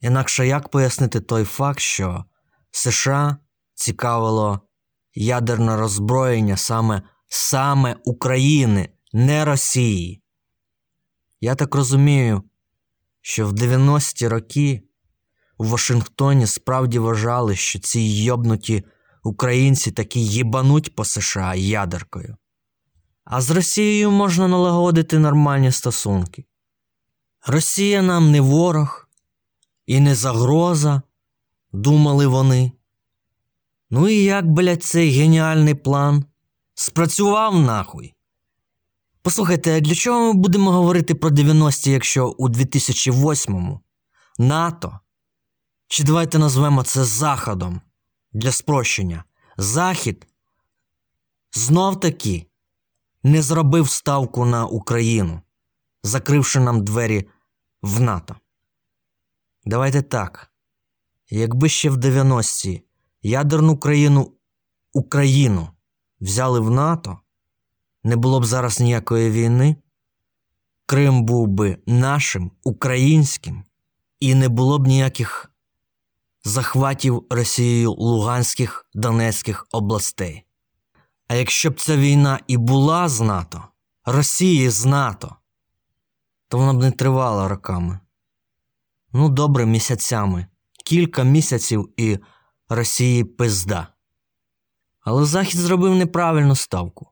Інакше 0.00 0.46
як 0.46 0.68
пояснити 0.68 1.20
той 1.20 1.44
факт, 1.44 1.80
що 1.80 2.24
США 2.70 3.36
цікавило 3.74 4.60
ядерне 5.14 5.76
роззброєння 5.76 6.56
саме, 6.56 7.02
саме 7.28 7.96
України, 8.04 8.88
не 9.12 9.44
Росії? 9.44 10.22
Я 11.40 11.54
так 11.54 11.74
розумію, 11.74 12.42
що 13.20 13.46
в 13.46 13.52
90-ті 13.52 14.28
роки 14.28 14.82
у 15.58 15.64
Вашингтоні 15.64 16.46
справді 16.46 16.98
вважали, 16.98 17.56
що 17.56 17.78
ці 17.78 18.00
йобнуті 18.00 18.84
українці 19.22 19.90
такі 19.90 20.26
їбануть 20.26 20.94
по 20.94 21.04
США 21.04 21.54
ядеркою. 21.54 22.36
А 23.24 23.40
з 23.40 23.50
Росією 23.50 24.10
можна 24.10 24.48
налагодити 24.48 25.18
нормальні 25.18 25.72
стосунки. 25.72 26.44
Росія 27.46 28.02
нам 28.02 28.30
не 28.30 28.40
ворог 28.40 29.07
і 29.88 30.00
не 30.00 30.14
загроза, 30.14 31.02
думали 31.72 32.26
вони. 32.26 32.72
Ну 33.90 34.08
і 34.08 34.22
як, 34.22 34.52
блядь, 34.52 34.82
цей 34.82 35.10
геніальний 35.10 35.74
план 35.74 36.24
спрацював 36.74 37.60
нахуй. 37.60 38.14
Послухайте, 39.22 39.76
а 39.76 39.80
для 39.80 39.94
чого 39.94 40.20
ми 40.20 40.40
будемо 40.40 40.70
говорити 40.70 41.14
про 41.14 41.30
90-ті, 41.30 41.90
якщо 41.90 42.28
у 42.28 42.48
2008-му 42.48 43.80
НАТО, 44.38 44.98
чи 45.86 46.04
давайте 46.04 46.38
назвемо 46.38 46.82
це 46.82 47.04
Заходом 47.04 47.80
для 48.32 48.52
спрощення, 48.52 49.24
Захід 49.56 50.26
знов 51.52 52.00
таки 52.00 52.46
не 53.22 53.42
зробив 53.42 53.90
ставку 53.90 54.44
на 54.44 54.66
Україну, 54.66 55.40
закривши 56.02 56.60
нам 56.60 56.84
двері 56.84 57.28
в 57.82 58.00
НАТО. 58.00 58.36
Давайте 59.68 60.02
так. 60.02 60.50
Якби 61.30 61.68
ще 61.68 61.90
в 61.90 61.96
90-ті 61.96 62.82
ядерну 63.22 63.78
країну 63.78 64.32
Україну 64.92 65.68
взяли 66.20 66.60
в 66.60 66.70
НАТО, 66.70 67.18
не 68.04 68.16
було 68.16 68.40
б 68.40 68.44
зараз 68.44 68.80
ніякої 68.80 69.30
війни, 69.30 69.76
Крим 70.86 71.22
був 71.22 71.46
би 71.46 71.78
нашим, 71.86 72.50
українським, 72.64 73.64
і 74.20 74.34
не 74.34 74.48
було 74.48 74.78
б 74.78 74.86
ніяких 74.86 75.52
захватів 76.44 77.26
Росією 77.30 77.92
Луганських 77.92 78.86
Донецьких 78.94 79.66
областей. 79.72 80.44
А 81.26 81.34
якщо 81.34 81.70
б 81.70 81.80
ця 81.80 81.96
війна 81.96 82.40
і 82.46 82.56
була 82.56 83.08
з 83.08 83.20
НАТО, 83.20 83.64
Росії 84.04 84.70
з 84.70 84.84
НАТО, 84.84 85.36
то 86.48 86.58
вона 86.58 86.72
б 86.72 86.82
не 86.82 86.90
тривала 86.90 87.48
роками. 87.48 88.00
Ну, 89.12 89.28
добре, 89.28 89.66
місяцями, 89.66 90.46
кілька 90.84 91.22
місяців 91.22 91.92
і 91.96 92.18
Росії 92.68 93.24
пизда. 93.24 93.88
Але 95.00 95.24
Захід 95.24 95.60
зробив 95.60 95.94
неправильну 95.94 96.56
ставку. 96.56 97.10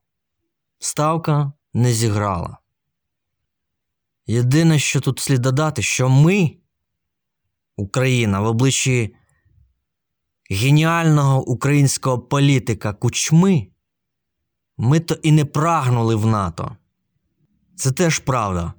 Ставка 0.79 1.53
не 1.75 1.93
зіграла. 1.93 2.59
Єдине, 4.27 4.79
що 4.79 5.01
тут 5.01 5.19
слід 5.19 5.41
додати, 5.41 5.83
що 5.83 6.09
ми, 6.09 6.57
Україна, 7.77 8.41
в 8.41 8.47
обличчі 8.47 9.15
геніального 10.51 11.45
українського 11.45 12.19
політика 12.19 12.93
Кучми, 12.93 13.69
ми 14.77 15.01
то 15.01 15.15
і 15.15 15.33
не 15.33 15.45
прагнули 15.45 16.15
в 16.15 16.27
НАТО. 16.27 16.77
Це 17.77 17.93
теж 17.93 18.19
правда. 18.19 18.73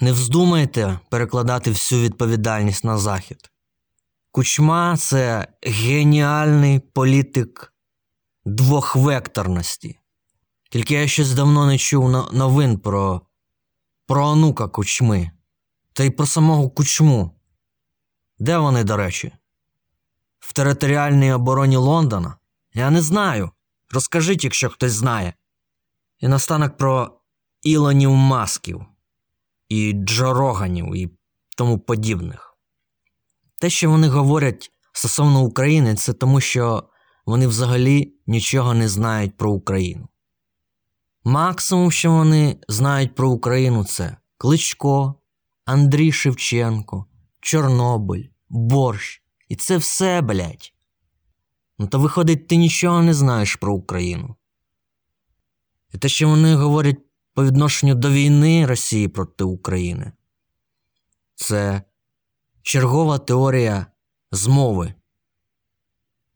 Не 0.00 0.12
вздумайте 0.12 0.98
перекладати 1.10 1.70
всю 1.70 2.02
відповідальність 2.02 2.84
на 2.84 2.98
Захід. 2.98 3.50
Кучма 4.30 4.96
це 4.96 5.48
геніальний 5.62 6.78
політик 6.78 7.74
двохвекторності. 8.44 9.98
Тільки 10.70 10.94
я 10.94 11.08
щось 11.08 11.32
давно 11.32 11.66
не 11.66 11.78
чув 11.78 12.10
новин 12.32 12.78
про 12.78 13.20
про 14.06 14.26
онука 14.26 14.68
кучми, 14.68 15.30
та 15.92 16.04
й 16.04 16.10
про 16.10 16.26
самого 16.26 16.70
кучму. 16.70 17.40
Де 18.38 18.58
вони, 18.58 18.84
до 18.84 18.96
речі? 18.96 19.32
В 20.38 20.52
територіальній 20.52 21.32
обороні 21.32 21.76
Лондона? 21.76 22.36
Я 22.74 22.90
не 22.90 23.02
знаю. 23.02 23.50
Розкажіть, 23.90 24.44
якщо 24.44 24.68
хтось 24.68 24.92
знає. 24.92 25.34
І 26.18 26.28
настанок 26.28 26.76
про 26.76 27.20
Ілонів 27.62 28.10
Масків, 28.10 28.86
і 29.68 29.92
Джо 29.92 30.32
Роганів, 30.32 30.96
і 30.96 31.10
тому 31.56 31.78
подібних. 31.78 32.56
Те, 33.60 33.70
що 33.70 33.90
вони 33.90 34.08
говорять 34.08 34.70
стосовно 34.92 35.42
України, 35.42 35.94
це 35.94 36.12
тому, 36.12 36.40
що 36.40 36.88
вони 37.26 37.46
взагалі 37.46 38.14
нічого 38.26 38.74
не 38.74 38.88
знають 38.88 39.36
про 39.36 39.52
Україну. 39.52 40.08
Максимум, 41.24 41.90
що 41.90 42.10
вони 42.10 42.56
знають 42.68 43.14
про 43.14 43.30
Україну, 43.30 43.84
це 43.84 44.16
Кличко, 44.38 45.14
Андрій 45.64 46.12
Шевченко, 46.12 47.06
Чорнобиль, 47.40 48.24
Борщ. 48.48 49.22
І 49.48 49.56
це 49.56 49.76
все, 49.76 50.20
блядь. 50.20 50.72
Ну 51.78 51.86
то 51.86 51.98
виходить, 51.98 52.48
ти 52.48 52.56
нічого 52.56 53.02
не 53.02 53.14
знаєш 53.14 53.56
про 53.56 53.74
Україну. 53.74 54.36
І 55.94 55.98
те, 55.98 56.08
що 56.08 56.28
вони 56.28 56.54
говорять 56.54 56.98
по 57.36 57.44
відношенню 57.44 57.94
до 57.94 58.10
війни 58.10 58.66
Росії 58.66 59.08
проти 59.08 59.44
України, 59.44 60.12
це 61.34 61.82
чергова 62.62 63.18
теорія 63.18 63.86
змови. 64.32 64.94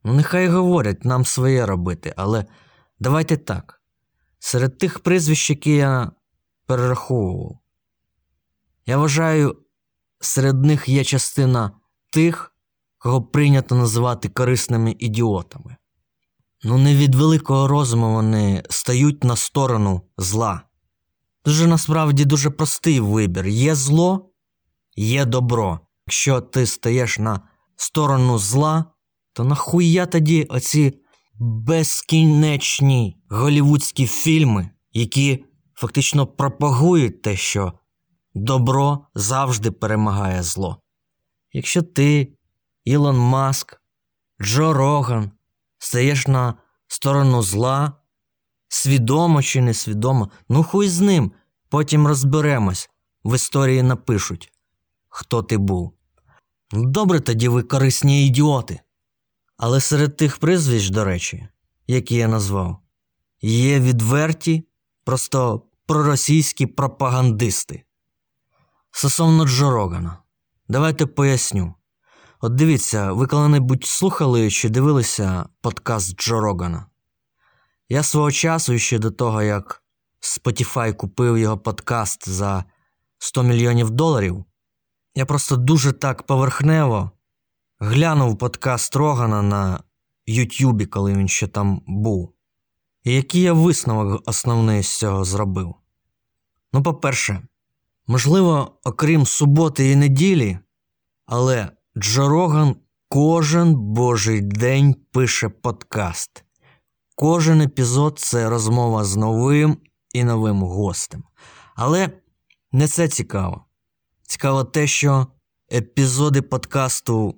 Ну, 0.04 0.14
нехай 0.14 0.48
говорять 0.48 1.04
нам 1.04 1.24
своє 1.24 1.66
робити, 1.66 2.14
але 2.16 2.44
давайте 2.98 3.36
так. 3.36 3.82
Серед 4.38 4.78
тих 4.78 4.98
прізвищ, 4.98 5.50
які 5.50 5.70
я 5.70 6.12
перераховував, 6.66 7.58
я 8.86 8.98
вважаю, 8.98 9.56
серед 10.20 10.64
них 10.64 10.88
є 10.88 11.04
частина 11.04 11.72
тих, 12.10 12.54
кого 12.98 13.22
прийнято 13.22 13.74
називати 13.74 14.28
корисними 14.28 14.96
ідіотами. 14.98 15.76
Ну, 16.64 16.78
не 16.78 16.96
від 16.96 17.14
великого 17.14 17.68
розуму 17.68 18.12
вони 18.12 18.62
стають 18.70 19.24
на 19.24 19.36
сторону 19.36 20.02
зла. 20.18 20.69
Дуже 21.44 21.66
насправді 21.66 22.24
дуже 22.24 22.50
простий 22.50 23.00
вибір: 23.00 23.46
є 23.46 23.74
зло, 23.74 24.31
є 24.96 25.24
добро. 25.24 25.81
Якщо 26.07 26.40
ти 26.40 26.66
стаєш 26.66 27.18
на 27.18 27.40
сторону 27.76 28.38
зла, 28.38 28.85
то 29.33 29.44
нахуя 29.44 30.07
тоді 30.07 30.44
оці 30.44 30.94
безкінечні 31.38 33.16
голівудські 33.31 34.07
фільми, 34.07 34.70
які 34.92 35.44
фактично 35.74 36.26
пропагують 36.26 37.22
те, 37.22 37.37
що 37.37 37.72
добро 38.35 39.07
завжди 39.14 39.70
перемагає 39.70 40.42
зло. 40.42 40.83
Якщо 41.53 41.83
ти, 41.83 42.33
Ілон 42.85 43.18
Маск, 43.18 43.81
Джо 44.42 44.72
Роган, 44.72 45.31
стаєш 45.79 46.26
на 46.26 46.55
сторону 46.87 47.42
зла, 47.42 47.92
свідомо 48.72 49.42
чи 49.42 49.61
несвідомо, 49.61 50.30
ну 50.48 50.62
хуй 50.62 50.88
з 50.88 51.00
ним, 51.00 51.33
потім 51.68 52.06
розберемось, 52.06 52.90
в 53.24 53.35
історії 53.35 53.83
напишуть, 53.83 54.52
хто 55.09 55.42
ти 55.42 55.59
був. 55.59 55.92
Добре 56.72 57.20
тоді 57.20 57.48
ви 57.48 57.62
корисні 57.62 58.26
ідіоти. 58.26 58.80
Але 59.56 59.80
серед 59.80 60.16
тих 60.16 60.38
прізвищ, 60.38 60.90
до 60.90 61.04
речі, 61.04 61.48
які 61.87 62.14
я 62.14 62.28
назвав, 62.28 62.78
є 63.42 63.80
відверті, 63.80 64.68
просто 65.04 65.62
проросійські 65.87 66.66
пропагандисти. 66.66 67.85
Стосовно 68.90 69.46
Джо 69.46 69.70
Рогана, 69.70 70.18
давайте 70.68 71.06
поясню. 71.06 71.74
От 72.40 72.54
дивіться, 72.54 73.12
ви 73.12 73.26
коли-небудь 73.26 73.85
слухали 73.85 74.50
чи 74.50 74.68
дивилися 74.68 75.46
подкаст 75.61 76.16
Джо 76.16 76.40
Рогана? 76.40 76.89
Я 77.92 78.03
свого 78.03 78.31
часу 78.31 78.79
ще 78.79 78.98
до 78.98 79.11
того, 79.11 79.42
як 79.42 79.83
Spotify 80.20 80.94
купив 80.96 81.38
його 81.38 81.59
подкаст 81.59 82.29
за 82.29 82.64
100 83.18 83.42
мільйонів 83.42 83.90
доларів, 83.90 84.44
я 85.14 85.26
просто 85.26 85.57
дуже 85.57 85.92
так 85.92 86.22
поверхнево 86.22 87.11
глянув 87.79 88.38
подкаст 88.38 88.96
Рогана 88.96 89.42
на 89.42 89.83
Ютюбі, 90.26 90.87
коли 90.87 91.12
він 91.12 91.29
ще 91.29 91.46
там 91.46 91.83
був. 91.87 92.35
І 93.05 93.14
який 93.14 93.42
я 93.42 93.53
висновок 93.53 94.22
основний 94.29 94.83
з 94.83 94.98
цього 94.98 95.24
зробив? 95.24 95.74
Ну, 96.72 96.83
по-перше, 96.83 97.42
можливо, 98.07 98.79
окрім 98.85 99.26
суботи 99.26 99.90
і 99.90 99.96
неділі, 99.96 100.59
але 101.26 101.68
Джо 101.98 102.29
Роган 102.29 102.76
кожен 103.09 103.74
божий 103.74 104.40
день 104.40 104.94
пише 105.12 105.49
подкаст. 105.49 106.45
Кожен 107.21 107.61
епізод 107.61 108.18
це 108.18 108.49
розмова 108.49 109.05
з 109.05 109.16
новим 109.16 109.77
і 110.12 110.25
новим 110.25 110.62
гостем. 110.62 111.25
Але 111.77 112.11
не 112.73 112.89
це 112.89 113.09
цікаво. 113.09 113.64
Цікаво 114.23 114.64
те, 114.64 114.87
що 114.87 115.27
епізоди 115.73 116.43
подкасту 116.43 117.35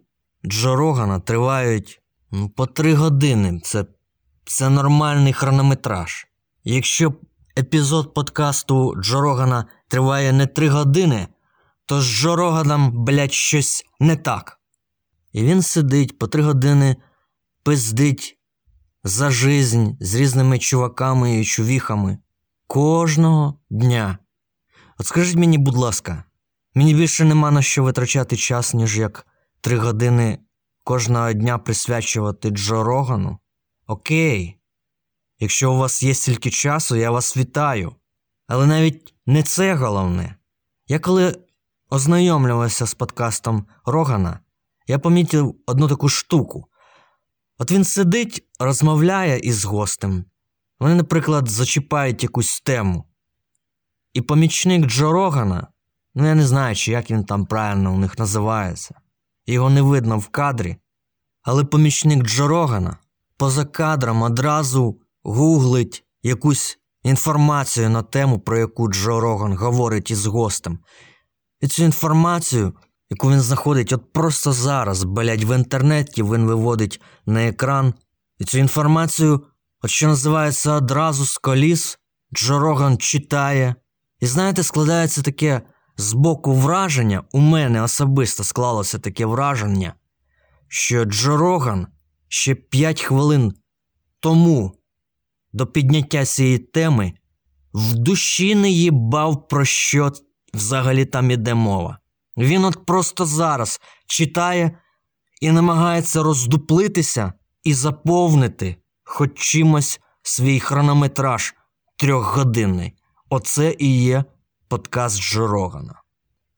Джо 0.46 0.76
Рогана 0.76 1.20
тривають 1.20 2.02
ну, 2.30 2.48
по 2.48 2.66
три 2.66 2.94
години. 2.94 3.60
Це 3.64 3.86
це 4.44 4.70
нормальний 4.70 5.32
хронометраж. 5.32 6.26
Якщо 6.64 7.14
епізод 7.58 8.14
подкасту 8.14 8.94
Джо 9.00 9.20
Рогана 9.20 9.64
триває 9.88 10.32
не 10.32 10.46
три 10.46 10.68
години, 10.68 11.28
то 11.86 12.00
з 12.00 12.04
Джо 12.04 12.36
Роганом, 12.36 13.04
блядь, 13.04 13.32
щось 13.32 13.84
не 14.00 14.16
так. 14.16 14.60
І 15.32 15.44
він 15.44 15.62
сидить 15.62 16.18
по 16.18 16.26
три 16.26 16.42
години, 16.42 16.96
пиздить 17.62 18.41
за 19.04 19.30
жизнь 19.30 19.90
з 20.00 20.14
різними 20.14 20.58
чуваками 20.58 21.40
і 21.40 21.44
чувіхами 21.44 22.18
кожного 22.66 23.58
дня. 23.70 24.18
От 24.98 25.06
скажіть 25.06 25.36
мені, 25.36 25.58
будь 25.58 25.76
ласка, 25.76 26.24
мені 26.74 26.94
більше 26.94 27.24
нема 27.24 27.50
на 27.50 27.62
що 27.62 27.82
витрачати 27.82 28.36
час, 28.36 28.74
ніж 28.74 28.98
як 28.98 29.26
три 29.60 29.78
години 29.78 30.38
кожного 30.84 31.32
дня 31.32 31.58
присвячувати 31.58 32.50
Джо 32.50 32.82
Рогану? 32.82 33.38
Окей. 33.86 34.58
Якщо 35.38 35.72
у 35.72 35.76
вас 35.76 36.02
є 36.02 36.14
стільки 36.14 36.50
часу, 36.50 36.96
я 36.96 37.10
вас 37.10 37.36
вітаю. 37.36 37.94
Але 38.46 38.66
навіть 38.66 39.14
не 39.26 39.42
це 39.42 39.74
головне. 39.74 40.36
Я 40.86 40.98
коли 40.98 41.36
ознайомлювався 41.90 42.86
з 42.86 42.94
подкастом 42.94 43.66
Рогана, 43.84 44.40
я 44.86 44.98
помітив 44.98 45.54
одну 45.66 45.88
таку 45.88 46.08
штуку. 46.08 46.66
От 47.62 47.72
він 47.72 47.84
сидить, 47.84 48.44
розмовляє 48.58 49.38
із 49.38 49.64
гостем. 49.64 50.24
Вони, 50.80 50.94
наприклад, 50.94 51.48
зачіпають 51.48 52.22
якусь 52.22 52.60
тему. 52.60 53.04
І 54.12 54.20
помічник 54.20 54.86
Джо 54.86 55.12
Рогана, 55.12 55.66
ну 56.14 56.26
я 56.26 56.34
не 56.34 56.46
знаю, 56.46 56.76
чи 56.76 56.92
як 56.92 57.10
він 57.10 57.24
там 57.24 57.46
правильно 57.46 57.94
у 57.94 57.98
них 57.98 58.18
називається, 58.18 58.94
його 59.46 59.70
не 59.70 59.82
видно 59.82 60.18
в 60.18 60.28
кадрі, 60.28 60.76
але 61.42 61.64
помічник 61.64 62.22
Джо 62.22 62.48
Рогана 62.48 62.96
поза 63.36 63.64
кадром 63.64 64.22
одразу 64.22 65.00
гуглить 65.22 66.04
якусь 66.22 66.78
інформацію 67.02 67.90
на 67.90 68.02
тему, 68.02 68.38
про 68.38 68.58
яку 68.58 68.88
Джо 68.88 69.20
Роган 69.20 69.56
говорить 69.56 70.10
із 70.10 70.26
гостем. 70.26 70.78
І 71.60 71.68
цю 71.68 71.84
інформацію, 71.84 72.74
яку 73.12 73.30
він 73.30 73.40
знаходить 73.40 73.92
от 73.92 74.12
просто 74.12 74.52
зараз, 74.52 75.04
блядь, 75.04 75.44
в 75.44 75.56
інтернеті 75.56 76.22
він 76.22 76.46
виводить 76.46 77.00
на 77.26 77.46
екран. 77.46 77.94
І 78.38 78.44
цю 78.44 78.58
інформацію, 78.58 79.46
от 79.82 79.90
що 79.90 80.08
називається 80.08 80.72
одразу 80.72 81.26
з 81.26 81.38
коліс, 81.38 81.98
Джо 82.34 82.58
Роган 82.58 82.98
читає. 82.98 83.74
І 84.20 84.26
знаєте, 84.26 84.62
складається 84.62 85.22
таке 85.22 85.62
збоку 85.96 86.54
враження, 86.54 87.22
у 87.32 87.40
мене 87.40 87.82
особисто 87.82 88.44
склалося 88.44 88.98
таке 88.98 89.26
враження, 89.26 89.94
що 90.68 91.04
Джо 91.04 91.36
Роган 91.36 91.86
ще 92.28 92.54
5 92.54 93.02
хвилин 93.02 93.52
тому 94.20 94.72
до 95.52 95.66
підняття 95.66 96.24
цієї 96.24 96.58
теми 96.58 97.12
в 97.74 97.94
душі 97.94 98.54
не 98.54 98.70
їбав, 98.70 99.48
про 99.48 99.64
що 99.64 100.12
взагалі 100.54 101.04
там 101.04 101.30
іде 101.30 101.54
мова. 101.54 101.98
Він 102.36 102.64
от 102.64 102.86
просто 102.86 103.26
зараз 103.26 103.80
читає 104.06 104.78
і 105.40 105.50
намагається 105.52 106.22
роздуплитися 106.22 107.32
і 107.64 107.74
заповнити 107.74 108.76
хоч 109.04 109.30
чимось 109.34 110.00
свій 110.22 110.60
хронометраж 110.60 111.54
трьохгодинний. 111.96 112.94
Оце 113.30 113.74
і 113.78 114.02
є 114.02 114.24
подкаст 114.68 115.20
Джо 115.20 115.46
Рогана. 115.46 116.02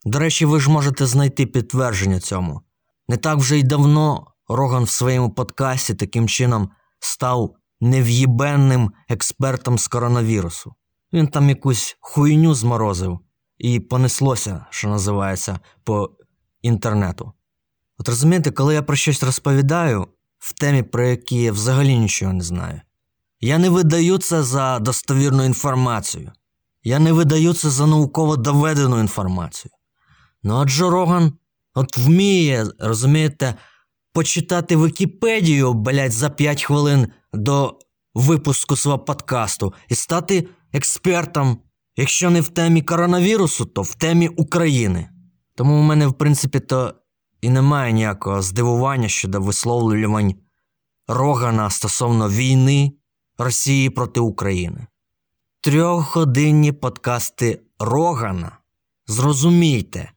До 0.04 0.18
речі, 0.18 0.44
ви 0.44 0.60
ж 0.60 0.70
можете 0.70 1.06
знайти 1.06 1.46
підтвердження 1.46 2.20
цьому. 2.20 2.60
Не 3.08 3.16
так 3.16 3.38
вже 3.38 3.58
й 3.58 3.62
давно 3.62 4.26
Роган 4.48 4.84
в 4.84 4.90
своєму 4.90 5.30
подкасті 5.30 5.94
таким 5.94 6.28
чином 6.28 6.70
став 7.00 7.54
нев'їбенним 7.80 8.90
експертом 9.08 9.78
з 9.78 9.88
коронавірусу. 9.88 10.74
Він 11.12 11.28
там 11.28 11.48
якусь 11.48 11.96
хуйню 12.00 12.54
зморозив 12.54 13.20
і 13.58 13.80
понеслося, 13.80 14.66
що 14.70 14.88
називається, 14.88 15.58
по 15.84 16.10
інтернету. 16.62 17.32
От 17.98 18.08
розумієте, 18.08 18.50
коли 18.50 18.74
я 18.74 18.82
про 18.82 18.96
щось 18.96 19.22
розповідаю 19.22 20.06
в 20.38 20.52
темі, 20.52 20.82
про 20.82 21.06
які 21.06 21.36
я 21.36 21.52
взагалі 21.52 21.98
нічого 21.98 22.32
не 22.32 22.44
знаю, 22.44 22.80
я 23.40 23.58
не 23.58 23.68
видаю 23.68 24.18
це 24.18 24.42
за 24.42 24.78
достовірну 24.78 25.44
інформацію. 25.44 26.32
Я 26.82 26.98
не 26.98 27.12
видаю 27.12 27.54
це 27.54 27.70
за 27.70 27.86
науково 27.86 28.36
доведену 28.36 29.00
інформацію. 29.00 29.72
Ну 30.42 30.54
а 30.54 30.90
Роган 30.90 31.32
от 31.74 31.96
вміє, 31.96 32.66
розумієте, 32.78 33.54
почитати 34.12 34.76
Вікіпедію, 34.76 35.74
блядь, 35.74 36.12
за 36.12 36.30
5 36.30 36.62
хвилин 36.62 37.08
до 37.32 37.78
випуску 38.14 38.76
свого 38.76 38.98
подкасту 38.98 39.74
і 39.88 39.94
стати 39.94 40.48
експертом, 40.72 41.58
якщо 41.96 42.30
не 42.30 42.40
в 42.40 42.48
темі 42.48 42.82
коронавірусу, 42.82 43.64
то 43.64 43.82
в 43.82 43.94
темі 43.94 44.28
України. 44.28 45.08
Тому 45.54 45.80
в 45.80 45.82
мене, 45.82 46.06
в 46.06 46.12
принципі, 46.12 46.60
то 46.60 46.94
і 47.40 47.50
немає 47.50 47.92
ніякого 47.92 48.42
здивування 48.42 49.08
щодо 49.08 49.40
висловлювань 49.40 50.34
Рогана 51.08 51.70
стосовно 51.70 52.28
війни 52.28 52.92
Росії 53.38 53.90
проти 53.90 54.20
України. 54.20 54.86
Трьохгодинні 55.60 56.72
подкасти 56.72 57.60
Рогана. 57.78 58.58
Зрозумійте, 59.06 60.12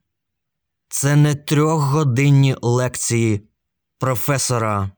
це 0.89 1.15
не 1.15 1.35
трьохгодинні 1.35 2.55
лекції 2.61 3.41
професора 3.99 4.91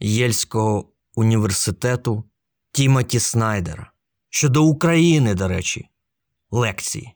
Єльського 0.00 0.88
університету 1.14 2.24
Тімоті 2.72 3.20
Снайдера 3.20 3.90
щодо 4.30 4.64
України, 4.64 5.34
до 5.34 5.48
речі, 5.48 5.88
лекції. 6.54 7.14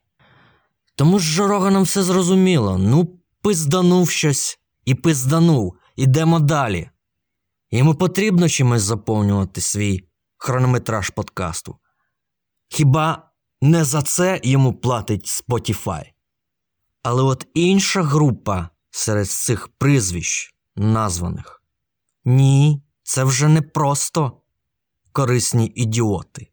Тому 0.94 1.18
ж 1.18 1.46
Роганом 1.46 1.82
все 1.82 2.02
зрозуміло. 2.02 2.78
Ну, 2.78 3.18
пизданув 3.42 4.10
щось 4.10 4.58
і 4.84 4.94
пизданув. 4.94 5.76
Ідемо 5.96 6.40
далі. 6.40 6.90
Йому 7.70 7.94
потрібно 7.94 8.48
чимось 8.48 8.82
заповнювати 8.82 9.60
свій 9.60 10.08
хронометраж 10.36 11.10
подкасту. 11.10 11.78
Хіба 12.68 13.30
не 13.60 13.84
за 13.84 14.02
це 14.02 14.40
йому 14.44 14.72
платить 14.72 15.26
Spotify? 15.26 16.04
Але 17.02 17.22
от 17.22 17.46
інша 17.54 18.02
група 18.02 18.68
серед 18.90 19.30
цих 19.30 19.68
прізвищ 19.68 20.54
названих. 20.76 21.62
Ні, 22.24 22.82
це 23.02 23.24
вже 23.24 23.48
не 23.48 23.62
просто 23.62 24.40
корисні 25.12 25.72
ідіоти. 25.74 26.48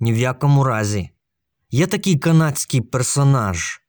Ні 0.00 0.12
в 0.12 0.16
якому 0.16 0.64
разі. 0.64 1.10
Є 1.70 1.86
такий 1.86 2.16
канадський 2.18 2.80
персонаж 2.80 3.80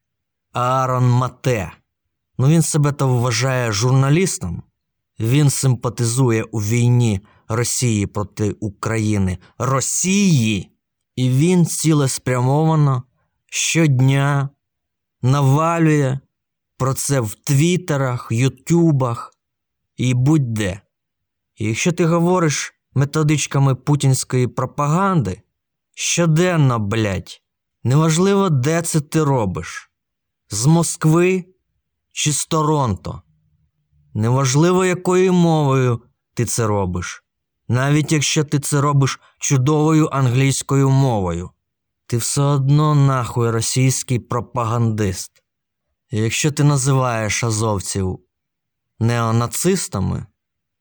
Аарон 0.53 1.09
Мате. 1.09 1.71
Ну 2.37 2.47
він 2.47 2.61
себе 2.61 2.91
то 2.91 3.07
вважає 3.07 3.71
журналістом. 3.71 4.63
Він 5.19 5.49
симпатизує 5.49 6.43
у 6.43 6.59
війні 6.59 7.21
Росії 7.47 8.07
проти 8.07 8.51
України 8.51 9.37
Росії, 9.57 10.71
і 11.15 11.29
він 11.29 11.65
цілеспрямовано 11.65 13.03
щодня 13.45 14.49
навалює 15.21 16.19
про 16.77 16.93
це 16.93 17.19
в 17.19 17.35
Твіттерах, 17.35 18.27
Ютубах 18.31 19.33
і 19.97 20.13
будь-де. 20.13 20.81
І 21.55 21.65
якщо 21.65 21.91
ти 21.91 22.05
говориш 22.05 22.73
методичками 22.93 23.75
путінської 23.75 24.47
пропаганди, 24.47 25.41
щоденно, 25.93 26.79
блядь, 26.79 27.41
неважливо, 27.83 28.49
де 28.49 28.81
це 28.81 29.01
ти 29.01 29.23
робиш, 29.23 29.91
з 30.49 30.65
Москви 30.65 31.45
чи 32.11 32.33
з 32.33 32.45
Торонто. 32.45 33.21
Неважливо, 34.13 34.85
якою 34.85 35.33
мовою 35.33 36.01
ти 36.33 36.45
це 36.45 36.67
робиш, 36.67 37.23
навіть 37.67 38.11
якщо 38.11 38.43
ти 38.43 38.59
це 38.59 38.81
робиш 38.81 39.19
чудовою 39.39 40.09
англійською 40.11 40.89
мовою, 40.89 41.49
ти 42.07 42.17
все 42.17 42.41
одно 42.41 42.95
нахуй 42.95 43.49
російський 43.49 44.19
пропагандист. 44.19 45.31
Якщо 46.11 46.51
ти 46.51 46.63
називаєш 46.63 47.43
азовців 47.43 48.19
неонацистами, 48.99 50.25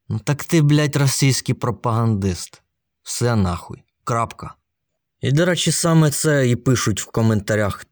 ну 0.09 0.19
так 0.19 0.45
ти, 0.45 0.63
блядь, 0.63 0.97
російський 0.97 1.55
пропагандист. 1.55 2.63
Все 3.03 3.37
нахуй. 3.37 3.83
Крапка. 4.05 4.55
І, 5.21 5.33
до 5.33 5.45
речі, 5.45 5.73
саме 5.73 6.11
це 6.11 6.49
і 6.49 6.57
пишуть 6.57 7.03
в 7.03 7.07
коментарях 7.07 7.87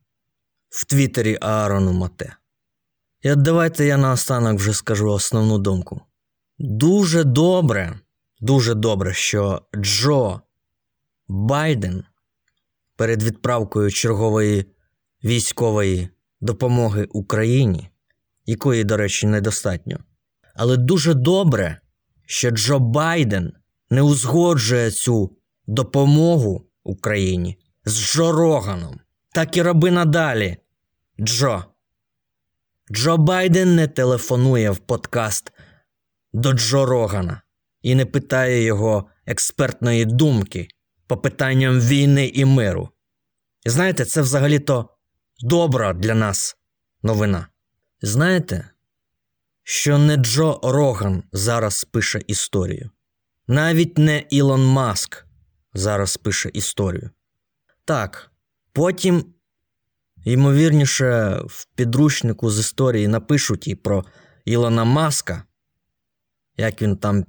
в 0.68 0.85
Твіттері 0.85 1.39
Аарону 1.41 1.93
Мате. 1.93 2.37
І 3.22 3.31
от 3.31 3.43
давайте 3.43 3.87
я 3.87 3.97
наостанок 3.97 4.59
вже 4.59 4.72
скажу 4.72 5.12
основну 5.12 5.59
думку. 5.59 6.01
Дуже 6.59 7.24
добре, 7.24 8.01
дуже 8.41 8.74
добре, 8.74 9.14
що 9.14 9.62
Джо 9.77 10.41
Байден 11.29 12.05
перед 12.97 13.22
відправкою 13.22 13.91
чергової 13.91 14.64
військової 15.24 16.09
допомоги 16.41 17.07
Україні, 17.11 17.91
якої, 18.47 18.85
до 18.85 18.97
речі, 18.97 19.27
недостатньо. 19.27 19.99
Але 20.55 20.77
дуже 20.77 21.14
добре, 21.14 21.81
що 22.27 22.51
Джо 22.51 22.79
Байден 22.79 23.53
не 23.91 24.03
узгоджує 24.03 24.91
цю 24.91 25.37
допомогу 25.66 26.66
Україні 26.89 27.59
з 27.84 28.01
Джо 28.01 28.32
Роганом. 28.32 29.01
Так 29.32 29.57
і 29.57 29.62
роби 29.62 29.91
надалі, 29.91 30.57
Джо. 31.20 31.64
Джо 32.93 33.16
Байден 33.16 33.74
не 33.74 33.89
телефонує 33.89 34.70
в 34.70 34.78
подкаст 34.78 35.53
до 36.32 36.53
Джо 36.53 36.87
Рогана 36.87 37.43
і 37.82 37.95
не 37.95 38.07
питає 38.07 38.62
його 38.62 39.09
експертної 39.26 40.05
думки 40.05 40.68
по 41.07 41.16
питанням 41.16 41.80
війни 41.80 42.26
і 42.26 42.45
миру. 42.45 42.89
І 43.66 43.70
знаєте, 43.70 44.05
це 44.05 44.22
взагалі-то 44.22 44.89
добра 45.41 45.93
для 45.93 46.14
нас 46.14 46.57
новина. 47.03 47.49
Знаєте, 48.03 48.70
що 49.62 49.99
не 49.99 50.16
Джо 50.16 50.61
Роган 50.62 51.22
зараз 51.32 51.84
пише 51.84 52.20
історію. 52.26 52.91
Навіть 53.49 53.99
не 53.99 54.24
Ілон 54.30 54.64
Маск 54.66 55.26
зараз 55.79 56.16
пише 56.16 56.51
історію. 56.53 57.11
Так, 57.85 58.31
потім, 58.72 59.24
ймовірніше, 60.24 61.41
в 61.47 61.66
підручнику 61.74 62.51
з 62.51 62.59
історії 62.59 63.09
напишуть 63.09 63.68
і 63.68 63.74
про 63.74 64.05
Ілона 64.45 64.85
Маска, 64.85 65.45
як 66.57 66.83
він 66.83 66.97
там 66.97 67.24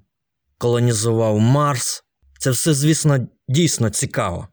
колонізував 0.58 1.40
Марс. 1.40 2.04
Це 2.40 2.52
все, 2.52 2.74
звісно, 2.74 3.28
дійсно 3.48 3.90
цікаво 3.90 4.48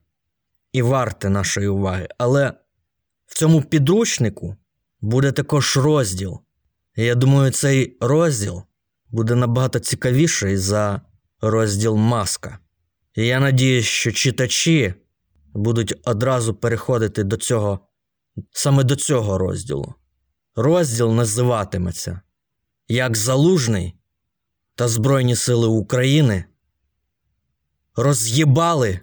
і 0.72 0.82
варте 0.82 1.30
нашої 1.30 1.68
уваги. 1.68 2.08
Але 2.18 2.52
в 3.26 3.34
цьому 3.34 3.62
підручнику 3.62 4.56
буде 5.00 5.32
також 5.32 5.76
розділ. 5.76 6.40
І 6.96 7.04
я 7.04 7.14
думаю, 7.14 7.50
цей 7.50 7.98
розділ 8.00 8.62
буде 9.10 9.34
набагато 9.34 9.78
цікавіший 9.78 10.56
за 10.56 11.00
розділ 11.40 11.96
Маска. 11.96 12.58
І 13.14 13.26
я 13.26 13.40
надіюсь, 13.40 13.86
що 13.86 14.12
читачі 14.12 14.94
будуть 15.54 15.94
одразу 16.04 16.54
переходити 16.54 17.24
до 17.24 17.36
цього, 17.36 17.80
саме 18.50 18.84
до 18.84 18.96
цього 18.96 19.38
розділу. 19.38 19.94
Розділ 20.56 21.12
називатиметься 21.12 22.20
Як 22.88 23.16
Залужний 23.16 23.94
та 24.74 24.88
Збройні 24.88 25.36
Сили 25.36 25.66
України 25.66 26.44
роз'їбали 27.96 29.00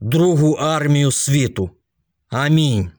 Другу 0.00 0.52
армію 0.52 1.12
світу. 1.12 1.70
Амінь. 2.28 2.90